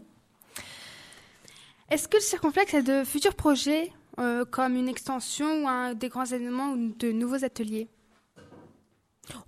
Est-ce 1.90 2.08
que 2.08 2.18
le 2.18 2.22
Circonflexe 2.22 2.74
a 2.74 2.82
de 2.82 3.04
futurs 3.04 3.34
projets 3.34 3.92
euh, 4.20 4.46
comme 4.46 4.76
une 4.76 4.90
extension 4.90 5.64
ou 5.64 5.68
un, 5.68 5.94
des 5.94 6.10
grands 6.10 6.26
événements 6.26 6.72
ou 6.74 6.94
de 7.00 7.12
nouveaux 7.12 7.44
ateliers? 7.46 7.88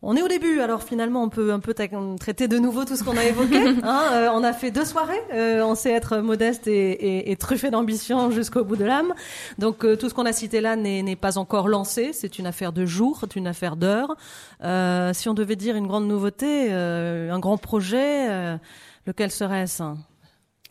On 0.01 0.15
est 0.15 0.21
au 0.21 0.27
début, 0.27 0.59
alors 0.61 0.83
finalement 0.83 1.23
on 1.23 1.29
peut 1.29 1.51
un 1.51 1.59
peu 1.59 1.73
traiter 1.73 2.47
de 2.47 2.57
nouveau 2.57 2.85
tout 2.85 2.95
ce 2.95 3.03
qu'on 3.03 3.17
a 3.17 3.23
évoqué. 3.25 3.57
hein. 3.83 4.01
Euh, 4.13 4.29
on 4.33 4.43
a 4.43 4.53
fait 4.53 4.71
deux 4.71 4.85
soirées, 4.85 5.19
euh, 5.33 5.61
on 5.63 5.75
sait 5.75 5.91
être 5.91 6.17
modeste 6.17 6.67
et, 6.67 6.91
et- 6.91 7.31
et 7.31 7.35
truffé 7.35 7.69
d'ambition 7.71 8.31
jusqu'au 8.31 8.63
bout 8.63 8.75
de 8.75 8.85
l'âme. 8.85 9.13
Donc 9.57 9.83
euh, 9.85 9.95
tout 9.95 10.09
ce 10.09 10.13
qu'on 10.13 10.25
a 10.25 10.33
cité 10.33 10.61
là 10.61 10.75
n'est 10.75 11.15
pas 11.15 11.37
encore 11.37 11.67
lancé, 11.67 12.11
c'est 12.13 12.39
une 12.39 12.45
affaire 12.47 12.71
de 12.73 12.85
jours, 12.85 13.17
c'est 13.21 13.35
une 13.35 13.47
affaire 13.47 13.75
d'heures. 13.75 14.15
Euh, 14.63 15.13
si 15.13 15.29
on 15.29 15.33
devait 15.33 15.55
dire 15.55 15.75
une 15.75 15.87
grande 15.87 16.07
nouveauté, 16.07 16.67
euh, 16.71 17.31
un 17.31 17.39
grand 17.39 17.57
projet, 17.57 18.29
euh, 18.29 18.57
lequel 19.05 19.31
serait-ce? 19.31 19.83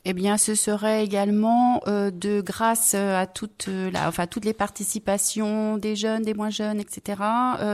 Eh 0.05 0.13
bien, 0.13 0.39
ce 0.39 0.55
serait 0.55 1.05
également 1.05 1.81
euh, 1.87 2.11
de 2.11 2.41
grâce 2.41 2.95
euh, 2.95 3.21
à 3.21 3.27
toute 3.27 3.67
euh, 3.69 3.91
la, 3.91 4.09
enfin 4.09 4.27
toutes 4.27 4.45
les 4.45 4.53
participations 4.55 5.77
des 5.77 5.97
jeunes, 5.97 6.23
des 6.23 6.35
moins 6.35 6.51
jeunes, 6.51 6.81
etc., 6.81 7.21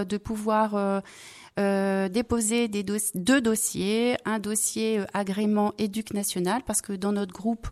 de 0.09 0.17
pouvoir 0.17 1.03
euh, 1.59 2.09
des 2.09 2.83
deux 3.15 3.41
dossiers, 3.41 4.17
un 4.25 4.39
dossier 4.39 4.99
euh, 4.99 5.05
agrément 5.15 5.73
éduc 5.79 6.13
national, 6.13 6.63
parce 6.67 6.83
que 6.83 6.93
dans 6.93 7.13
notre 7.13 7.33
groupe, 7.33 7.69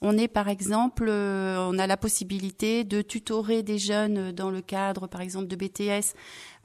on 0.00 0.16
est 0.16 0.28
par 0.28 0.48
exemple, 0.48 1.06
euh, 1.08 1.58
on 1.70 1.78
a 1.78 1.86
la 1.86 1.96
possibilité 1.96 2.84
de 2.84 3.02
tutorer 3.02 3.62
des 3.62 3.78
jeunes 3.78 4.32
dans 4.32 4.50
le 4.50 4.60
cadre, 4.60 5.06
par 5.06 5.20
exemple, 5.20 5.48
de 5.48 5.56
BTS 5.56 6.14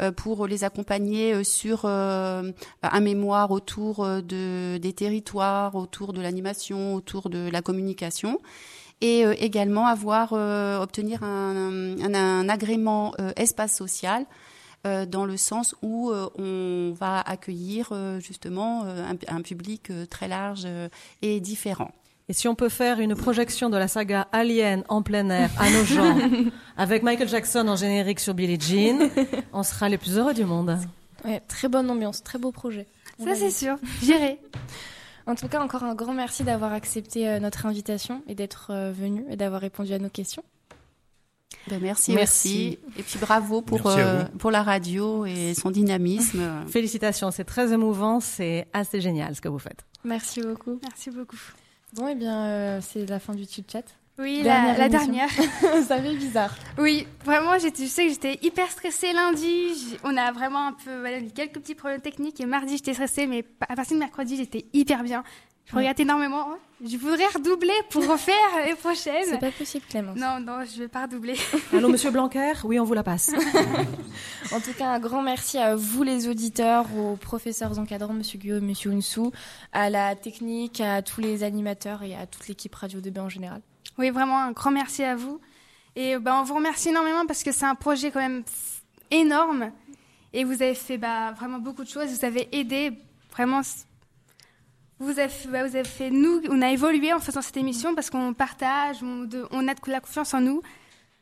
euh, 0.02 0.12
pour 0.12 0.48
les 0.48 0.64
accompagner 0.64 1.44
sur 1.44 1.86
un 1.86 2.54
mémoire 3.02 3.52
autour 3.52 4.06
de, 4.06 4.78
des 4.78 4.94
territoires, 4.94 5.76
autour 5.76 6.14
de 6.14 6.22
l'animation, 6.22 6.96
autour 6.96 7.30
de 7.30 7.50
la 7.50 7.62
communication. 7.62 8.40
Et 9.04 9.22
également 9.40 9.88
avoir 9.88 10.34
obtenir 10.34 11.24
un, 11.24 12.50
agrément 12.50 13.16
espace 13.36 13.76
social 13.76 14.28
dans 14.84 15.26
le 15.26 15.38
sens 15.38 15.76
où 15.82 16.10
euh, 16.12 16.30
on 16.38 16.94
va 16.94 17.20
accueillir 17.22 17.90
euh, 17.92 18.20
justement 18.20 18.84
euh, 18.86 19.06
un, 19.06 19.36
un 19.36 19.42
public 19.42 19.90
euh, 19.92 20.06
très 20.06 20.28
large 20.28 20.64
euh, 20.66 20.90
et 21.22 21.40
différent. 21.40 21.92
Et 22.30 22.34
si 22.34 22.48
on 22.48 22.56
peut 22.56 22.70
faire 22.70 23.00
une 23.00 23.16
projection 23.16 23.70
de 23.70 23.78
la 23.78 23.88
saga 23.88 24.28
Alien 24.32 24.84
en 24.88 25.02
plein 25.02 25.30
air 25.30 25.50
à 25.60 25.70
nos 25.70 25.84
gens, 25.84 26.18
avec 26.78 27.04
Michael 27.04 27.28
Jackson 27.28 27.68
en 27.68 27.76
générique 27.76 28.20
sur 28.20 28.34
Billie 28.34 28.60
Jean, 28.60 29.10
on 29.54 29.64
sera 29.64 29.90
les 29.90 29.98
plus 29.98 30.18
heureux 30.18 30.34
du 30.34 30.46
monde. 30.46 30.78
Ouais, 31.26 31.42
très 31.48 31.68
bonne 31.68 31.90
ambiance, 31.90 32.24
très 32.24 32.40
beau 32.40 32.52
projet. 32.52 32.88
On 33.20 33.26
Ça, 33.26 33.36
c'est 33.36 33.52
sûr. 33.52 33.78
J'irai. 34.02 34.40
En 35.28 35.36
tout 35.36 35.48
cas, 35.48 35.62
encore 35.62 35.84
un 35.84 35.94
grand 35.94 36.14
merci 36.14 36.44
d'avoir 36.44 36.74
accepté 36.74 37.30
euh, 37.30 37.40
notre 37.40 37.68
invitation 37.68 38.24
et 38.28 38.34
d'être 38.34 38.72
euh, 38.72 38.92
venu 38.92 39.24
et 39.30 39.36
d'avoir 39.36 39.62
répondu 39.62 39.94
à 39.94 40.00
nos 40.00 40.10
questions. 40.10 40.44
Ben, 41.68 41.80
merci, 41.82 42.14
Merci. 42.14 42.50
aussi. 42.50 43.00
Et 43.00 43.04
puis 43.04 43.20
bravo 43.20 43.62
pour, 43.62 43.86
euh, 43.88 44.24
pour 44.40 44.52
la 44.52 44.64
radio 44.64 45.26
et 45.26 45.54
son 45.54 45.70
dynamisme. 45.72 46.66
Félicitations, 46.68 47.32
c'est 47.32 47.44
très 47.44 47.72
émouvant, 47.72 48.20
c'est 48.20 48.68
assez 48.74 49.00
génial 49.00 49.36
ce 49.36 49.42
que 49.42 49.50
vous 49.50 49.60
faites. 49.60 49.86
Merci 50.04 50.42
beaucoup. 50.42 50.80
Merci 50.82 51.12
beaucoup. 51.12 51.38
Bon, 51.94 52.08
eh 52.08 52.16
bien, 52.16 52.46
euh, 52.46 52.80
c'est 52.82 53.06
la 53.06 53.20
fin 53.20 53.36
du 53.36 53.46
chit-chat. 53.46 53.84
Oui, 54.20 54.44
Dernière 54.44 54.78
la, 54.78 54.90
dernière. 54.90 55.30
Ça 55.88 56.02
fait 56.02 56.16
bizarre. 56.16 56.56
Oui, 56.78 57.08
vraiment, 57.26 57.58
je 57.58 57.70
sais 57.86 58.06
que 58.06 58.12
j'étais 58.12 58.40
hyper 58.44 58.70
stressée 58.70 59.14
lundi. 59.14 59.98
On 60.04 60.16
a 60.16 60.32
vraiment 60.32 60.68
un 60.68 60.74
peu, 60.74 61.00
voilà, 61.00 61.20
eu 61.20 61.30
quelques 61.30 61.60
petits 61.60 61.76
problèmes 61.76 62.02
techniques. 62.02 62.40
Et 62.40 62.46
mardi, 62.46 62.78
j'étais 62.78 62.94
stressée, 62.94 63.26
mais 63.26 63.44
à 63.68 63.76
partir 63.76 63.96
de 63.96 64.00
mercredi, 64.00 64.38
j'étais 64.38 64.66
hyper 64.74 65.04
bien. 65.04 65.24
Je 65.66 65.76
regrette 65.76 66.00
énormément. 66.00 66.48
Je 66.84 66.98
voudrais 66.98 67.28
redoubler 67.28 67.74
pour 67.92 68.06
refaire 68.08 68.36
les 68.66 68.72
C'est 68.72 68.76
prochaines. 68.76 69.40
pas 69.40 69.52
possible, 69.52 69.86
Clémence. 69.88 70.18
Non, 70.18 70.40
non, 70.40 70.66
je 70.66 70.80
vais 70.80 70.88
pas 70.88 71.04
redoubler. 71.04 71.36
Allô, 71.74 71.88
monsieur 71.90 72.10
Blanquer 72.12 72.54
Oui, 72.64 72.80
on 72.80 72.84
vous 72.84 72.94
la 72.94 73.04
passe. 73.04 73.32
En 74.54 74.60
tout 74.60 74.74
cas, 74.74 74.88
un 74.88 75.00
grand 75.00 75.22
merci 75.22 75.58
à 75.58 75.76
vous 75.78 76.04
les 76.04 76.28
auditeurs, 76.28 76.86
aux 76.98 77.16
professeurs 77.16 77.80
encadrants, 77.80 78.14
Monsieur 78.14 78.38
Guillaume, 78.38 78.66
Monsieur 78.66 78.92
Unsou, 78.92 79.32
à 79.72 79.90
la 79.90 80.16
technique, 80.16 80.82
à 80.82 81.02
tous 81.02 81.22
les 81.22 81.44
animateurs 81.44 82.04
et 82.04 82.16
à 82.16 82.26
toute 82.26 82.48
l'équipe 82.50 82.74
Radio 82.76 83.00
2B 83.00 83.20
en 83.22 83.30
général. 83.30 83.62
Oui, 83.98 84.10
vraiment, 84.10 84.40
un 84.40 84.52
grand 84.52 84.72
merci 84.72 85.04
à 85.04 85.16
vous. 85.16 85.40
Et 85.96 86.18
ben, 86.18 86.36
on 86.42 86.44
vous 86.44 86.56
remercie 86.56 86.90
énormément 86.90 87.26
parce 87.26 87.44
que 87.44 87.52
c'est 87.54 87.66
un 87.66 87.76
projet 87.76 88.12
quand 88.12 88.20
même 88.20 88.44
énorme. 89.10 89.72
Et 90.34 90.44
vous 90.44 90.62
avez 90.62 90.76
fait 90.76 90.98
bah, 90.98 91.32
vraiment 91.32 91.60
beaucoup 91.60 91.84
de 91.84 91.90
choses. 91.90 92.08
Vous 92.10 92.26
avez 92.26 92.50
aidé 92.52 92.92
vraiment. 93.32 93.62
Vous 95.02 95.18
avez, 95.18 95.30
fait- 95.30 95.48
bah, 95.50 95.68
vous 95.68 95.76
avez 95.76 95.84
fait. 95.88 96.12
Nous, 96.12 96.42
on 96.50 96.62
a 96.62 96.70
évolué 96.72 97.12
en 97.12 97.20
faisant 97.20 97.42
cette 97.42 97.58
émission 97.58 97.96
parce 97.96 98.10
qu'on 98.12 98.34
partage, 98.36 98.98
on, 99.02 99.24
de- 99.24 99.48
on 99.52 99.68
a 99.68 99.74
de 99.74 99.80
la 99.88 100.00
confiance 100.00 100.34
en 100.36 100.42
nous. 100.42 100.62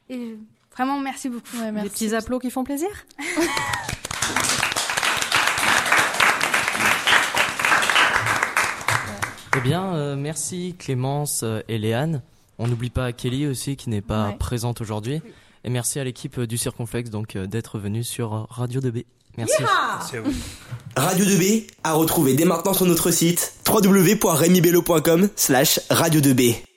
Et 0.09 0.35
vraiment, 0.75 0.99
merci 0.99 1.29
beaucoup. 1.29 1.57
Ouais, 1.57 1.71
Des 1.71 1.89
petits 1.89 2.13
applaudissements 2.13 2.39
qui 2.39 2.49
font 2.51 2.63
plaisir? 2.65 2.89
Eh 9.57 9.61
bien, 9.61 9.93
euh, 9.95 10.15
merci 10.15 10.75
Clémence 10.77 11.41
euh, 11.43 11.61
et 11.67 11.77
Léane. 11.77 12.21
On 12.59 12.67
n'oublie 12.67 12.89
pas 12.89 13.11
Kelly 13.11 13.47
aussi 13.47 13.75
qui 13.75 13.89
n'est 13.89 14.01
pas 14.01 14.29
Ouais. 14.29 14.35
présente 14.37 14.79
aujourd'hui. 14.81 15.21
Et 15.63 15.69
merci 15.69 15.99
à 15.99 16.03
l'équipe 16.03 16.39
du 16.41 16.57
Circonflexe 16.57 17.09
donc 17.09 17.35
euh, 17.35 17.47
d'être 17.47 17.79
venue 17.79 18.03
sur 18.03 18.47
Radio 18.49 18.79
2B. 18.79 19.05
Merci. 19.39 19.63
Merci 19.97 20.17
à 20.17 20.21
vous. 20.21 20.33
Radio 20.97 21.25
2B 21.25 21.63
à 21.85 21.93
retrouver 21.93 22.33
dès 22.33 22.43
maintenant 22.43 22.73
sur 22.73 22.85
notre 22.85 23.09
site 23.09 23.53
www.remibello.com 23.67 25.29
slash 25.37 25.79
radio 25.89 26.19
2B. 26.19 26.55